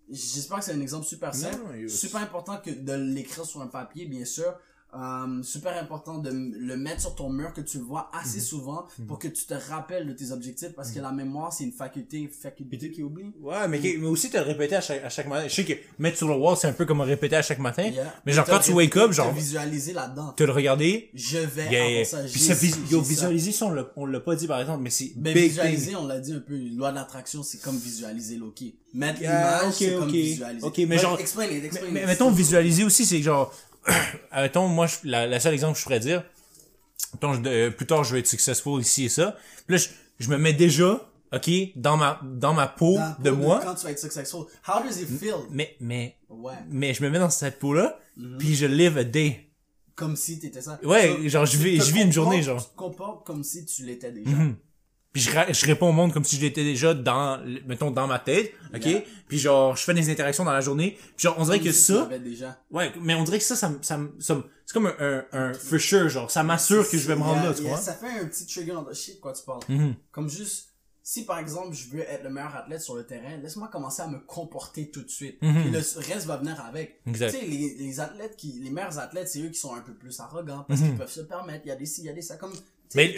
[0.09, 1.57] j'espère que c'est un exemple super simple.
[1.81, 4.57] non, super important que de l'écrire sur un papier, bien sûr.
[4.95, 8.43] Euh, super important de le mettre sur ton mur, que tu le vois assez Mhm.
[8.43, 11.73] souvent pour que tu te rappelles de tes objectifs parce que la mémoire, c'est une
[11.73, 13.33] faculté, faculté qui oublie.
[13.41, 15.47] Ouais, mais, mais aussi te le répéter à chaque, à chaque matin.
[15.49, 17.83] Je sais que mettre sur le wall, c'est un peu comme répéter à chaque matin.
[17.83, 18.13] Yeah.
[18.25, 20.31] Mais genre, Te quand tu wake up, te genre, visualiser là-dedans.
[20.31, 21.09] te le regarder.
[21.13, 22.19] Je vais Yeah, ça.
[22.23, 24.89] Puis ça, vis- yo, visualiser, ça, on l'a, on l'a pas dit par exemple, mais
[24.91, 25.95] c'est Ben, visualiser, thing.
[25.99, 28.75] on l'a dit un peu, loi de l'attraction, c'est comme visualiser Loki.
[28.93, 30.65] Mettre Yeah, l'image, c'est comme visualiser.
[30.65, 32.07] Ok, mais Ouais, genre- Explain it, Mais, explain mais it.
[32.07, 33.53] mettons, visualiser aussi, c'est genre,
[34.35, 36.23] mettons, moi, je- la, la seule exemple que je pourrais dire,
[37.13, 39.37] mettons, je- euh, plus tard, je vais être successful ici et ça.
[39.67, 39.89] Puis là, je,
[40.23, 43.61] je me mets déjà ok, dans ma, dans ma peau Dans de pour moi.
[43.63, 44.45] Quand tu vas être successful.
[44.67, 45.35] How does it feel?
[45.49, 46.53] Mais, mais, Ouais.
[46.69, 48.37] mais je me mets dans cette peau-là, Mhm.
[48.37, 49.41] puis je live a day.
[49.95, 50.79] Comme si t'étais ça.
[50.83, 52.61] Ouais, So, genre, je vis, je vis une journée, genre.
[52.63, 54.29] Tu te comportes comme si tu l'étais déjà.
[54.29, 54.55] Mhm.
[55.15, 58.19] Puis je, je réponds au monde comme si je l'étais déjà dans, mettons, dans ma
[58.19, 58.85] tête, ok?
[58.85, 59.01] Yeah.
[59.29, 60.97] Puis genre, je fais des interactions dans la journée.
[61.15, 62.59] Puis genre, on dirait que ça, déjà.
[62.69, 65.79] ouais, mais on dirait que ça, ça, ça, ça c'est comme un, un, un for
[65.79, 67.79] sure, genre, ça m'assure que je vais me rendre Yeah, là, tu yeah, vois?
[67.79, 69.61] Ça fait un petit trigger dans le shit, quoi, tu parles.
[69.69, 69.95] Mhm.
[70.11, 73.69] Comme juste, si par exemple je veux être le meilleur athlète sur le terrain, laisse-moi
[73.69, 75.41] commencer à me comporter tout de suite.
[75.41, 75.61] Mhm.
[75.61, 76.99] Puis le reste va venir avec.
[77.07, 77.31] Exact.
[77.31, 79.93] Tu sais, les, les athlètes qui, les meilleurs athlètes, c'est eux qui sont un peu
[79.93, 81.61] plus arrogants parce qu'ils peuvent se permettre.
[81.65, 82.51] Il y a des ci, il y a des ça comme.
[82.93, 83.15] Mais.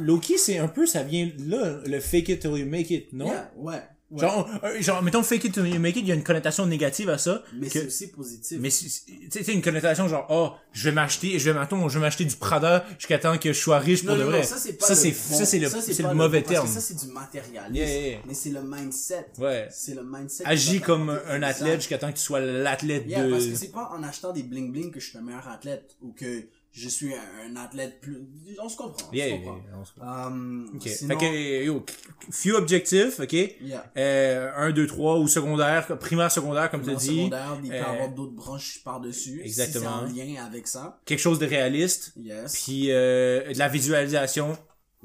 [0.00, 3.26] Loki, c'est un peu, ça vient là, le fake it till you make it, non?
[3.26, 3.74] Yeah, ouais.
[4.10, 4.20] ouais.
[4.20, 6.64] Genre, euh, genre, mettons fake it till you make it, il y a une connotation
[6.66, 7.42] négative à ça.
[7.54, 8.58] mais c'est aussi positif.
[8.60, 12.24] Mais c'est- une connotation genre, oh, je vais m'acheter, je vais, mettons, je vais m'acheter
[12.24, 14.40] du Prada jusqu'à temps que je sois riche pour non, de vrai.
[14.42, 16.54] non, ça c'est pas ça, le c'est, bon- ça, c'est le, c'est mauvais bon, parce
[16.54, 16.66] terme.
[16.68, 17.74] que ça c'est du matérialisme.
[17.74, 18.18] Yeah, yeah, yeah.
[18.28, 19.26] Mais c'est le mindset.
[19.38, 19.66] Ouais.
[19.72, 20.44] C'est le mindset.
[20.46, 23.30] Agis comme un athlète jusqu'à temps que tu sois l'athlète Yeah, de...
[23.32, 25.96] parce que c'est pas en achetant des bling bling que je suis le meilleur athlète
[26.00, 26.44] ou que
[26.76, 27.20] je suis un,
[27.50, 28.18] un athlète plus.
[28.60, 29.08] On se comprend.
[29.10, 29.56] On Yeah, se yeah, comprend.
[29.66, 30.88] yeah, on se- Um, Ok.
[30.88, 31.86] sinon, Fait que, yo,
[32.30, 33.32] few objectifs, ok?
[33.32, 33.90] yeah.
[33.96, 37.06] Euh, 1, 2, 3 ou secondaire, primaire, secondaire, comme tu dis.
[37.06, 39.40] secondaire, il peut y euh, avoir d'autres branches par-dessus.
[39.42, 40.06] exactement.
[40.08, 41.00] Si c'est en lien avec ça.
[41.06, 42.12] Quelque chose de réaliste.
[42.16, 42.52] Yes.
[42.64, 44.56] Puis, euh, de la visualisation.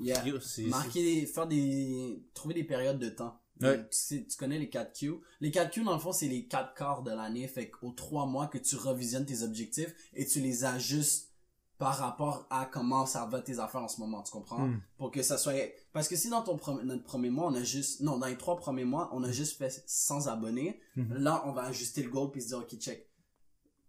[0.01, 0.23] Yeah.
[0.25, 3.37] Yo, Marquer, faire des, trouver des périodes de temps.
[3.61, 3.77] Ouais.
[3.77, 5.11] Tu, sais- tu connais les 4 Q.
[5.39, 7.47] Les 4 Q, dans le fond, c'est les 4 quarts de l'année.
[7.47, 11.27] Fait qu'aux 3 mois que tu revisionnes tes objectifs et tu les ajustes
[11.81, 14.67] par rapport à comment ça va tes affaires en ce moment, tu comprends?
[14.67, 14.79] Hmm.
[14.99, 15.53] Pour que ça soit,
[15.93, 18.37] parce que si dans ton premier, notre premier mois, on a juste, non, dans les
[18.37, 21.15] 3 premiers mois, on a juste fait 100 abonnés, Mhm.
[21.17, 23.07] là, on va ajuster le goal puis se dire, ok, check.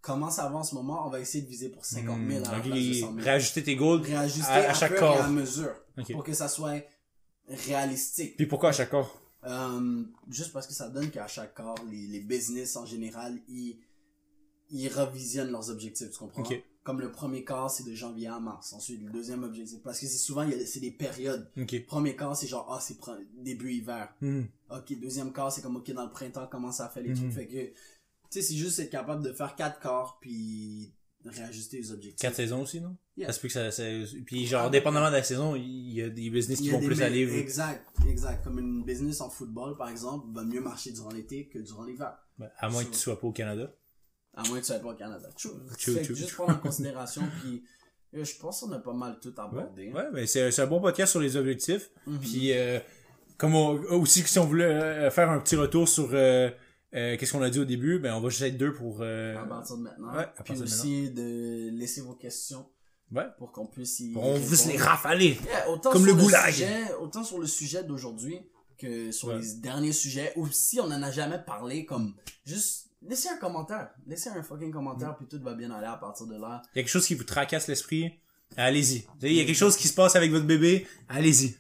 [0.01, 1.07] Comment ça va en ce moment?
[1.07, 3.25] On va essayer de viser pour 50 000 à la Hmm, place de 100 000
[3.25, 5.29] Réajuster tes goals réajuster à, à, à chaque fur et à corps.
[5.31, 5.75] mesure
[6.13, 6.83] pour que ça soit
[7.49, 8.37] réalistique.
[8.39, 9.21] Puis pourquoi à chaque corps?
[9.45, 13.79] Euh, juste parce que ça donne qu'à chaque corps, les, les business en général, ils,
[14.71, 16.43] ils revisionnent leurs objectifs, tu comprends?
[16.43, 16.63] Ok.
[16.85, 18.73] Comme le premier quart, c'est de janvier à mars.
[18.73, 21.49] Ensuite, le deuxième objectif, parce que c'est souvent, il y a- c'est des périodes.
[21.57, 21.87] Ok.
[21.87, 22.97] Premier quart, c'est genre, ah, c'est
[23.37, 24.13] début hiver.
[24.21, 24.43] Hmm.
[24.71, 27.17] Ok, deuxième quart, c'est comme, ok, dans le printemps, comment ça fait les Mhm.
[27.17, 27.33] trucs.
[27.33, 27.75] Fait que, tu
[28.31, 30.93] sais, c'est juste être capable de faire quatre quarts, puis
[31.25, 32.21] réajuster les objectifs.
[32.21, 32.97] Quatre saisons aussi, non?
[33.17, 33.29] Yeah.
[33.29, 33.85] Ça se peut que ça, ça-
[34.27, 36.97] puis genre, Ah, dépendamment de la saison, il y a des business qui vont plus
[36.99, 37.33] me- aller.
[37.39, 38.43] Exact, exact.
[38.43, 42.19] Comme une business en football, par exemple, va mieux marcher durant l'été que durant l'hiver.
[42.39, 43.73] Ben, À moins que tu sois pas au Canada.
[44.35, 45.29] À moins que tu sois pas au Canada.
[45.37, 45.53] True.
[46.15, 47.63] juste prendre en considération, puis
[48.15, 49.93] euh, je pense qu'on a pas mal tout abordé.
[49.93, 51.91] Ouais, mais c'est c'est un bon podcast sur les objectifs.
[52.07, 52.19] Mhm.
[52.21, 52.79] Puis, euh,
[53.37, 56.51] comme on, aussi, si on voulait euh, faire un petit retour sur euh,
[56.95, 58.99] euh, qu'est-ce qu'on a dit au début, ben on va juste être deux pour...
[59.01, 60.15] euh, À partir de maintenant.
[60.15, 62.67] Ouais, à puis de aussi de laisser vos questions
[63.11, 65.39] ouais, pour qu'on puisse y on veut se les rafaler.
[65.47, 66.53] Yeah, autant Comme sur le goulag.
[66.53, 68.39] Sujet, autant sur le sujet d'aujourd'hui
[68.79, 69.39] que sur Ouais.
[69.41, 72.15] les derniers sujets, ou si on en a jamais parlé, comme
[72.45, 76.27] juste laissez un commentaire, laissez un fucking commentaire, puis tout va bien aller à partir
[76.27, 76.63] de là.
[76.75, 78.13] Il y a quelque chose qui vous tracasse l'esprit,
[78.57, 79.05] allez-y.
[79.23, 81.57] Il y a quelque chose qui se passe avec votre bébé, allez-y.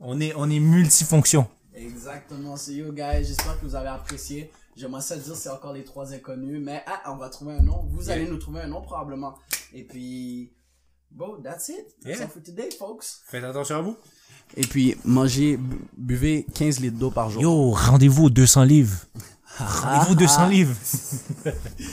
[0.00, 1.46] On est, on est multifonction.
[1.74, 4.50] Exactement, c'est you guys, j'espère que vous avez apprécié.
[4.76, 7.84] J'aimerais ça dire c'est encore les trois inconnus, mais ah, on va trouver un nom.
[7.90, 9.34] Vous allez nous trouver un nom probablement.
[9.74, 10.52] Et puis,
[11.10, 11.84] bon, that's it.
[12.02, 12.22] That's Yeah.
[12.24, 13.04] all for today, folks.
[13.26, 13.96] Faites attention à vous.
[14.56, 17.42] Et puis, mangez, bu- buvez 15 litres d'eau par jour.
[17.42, 18.96] Yo, rendez-vous aux 200 livres.
[19.58, 20.74] Rendez-vous aux 200 livres.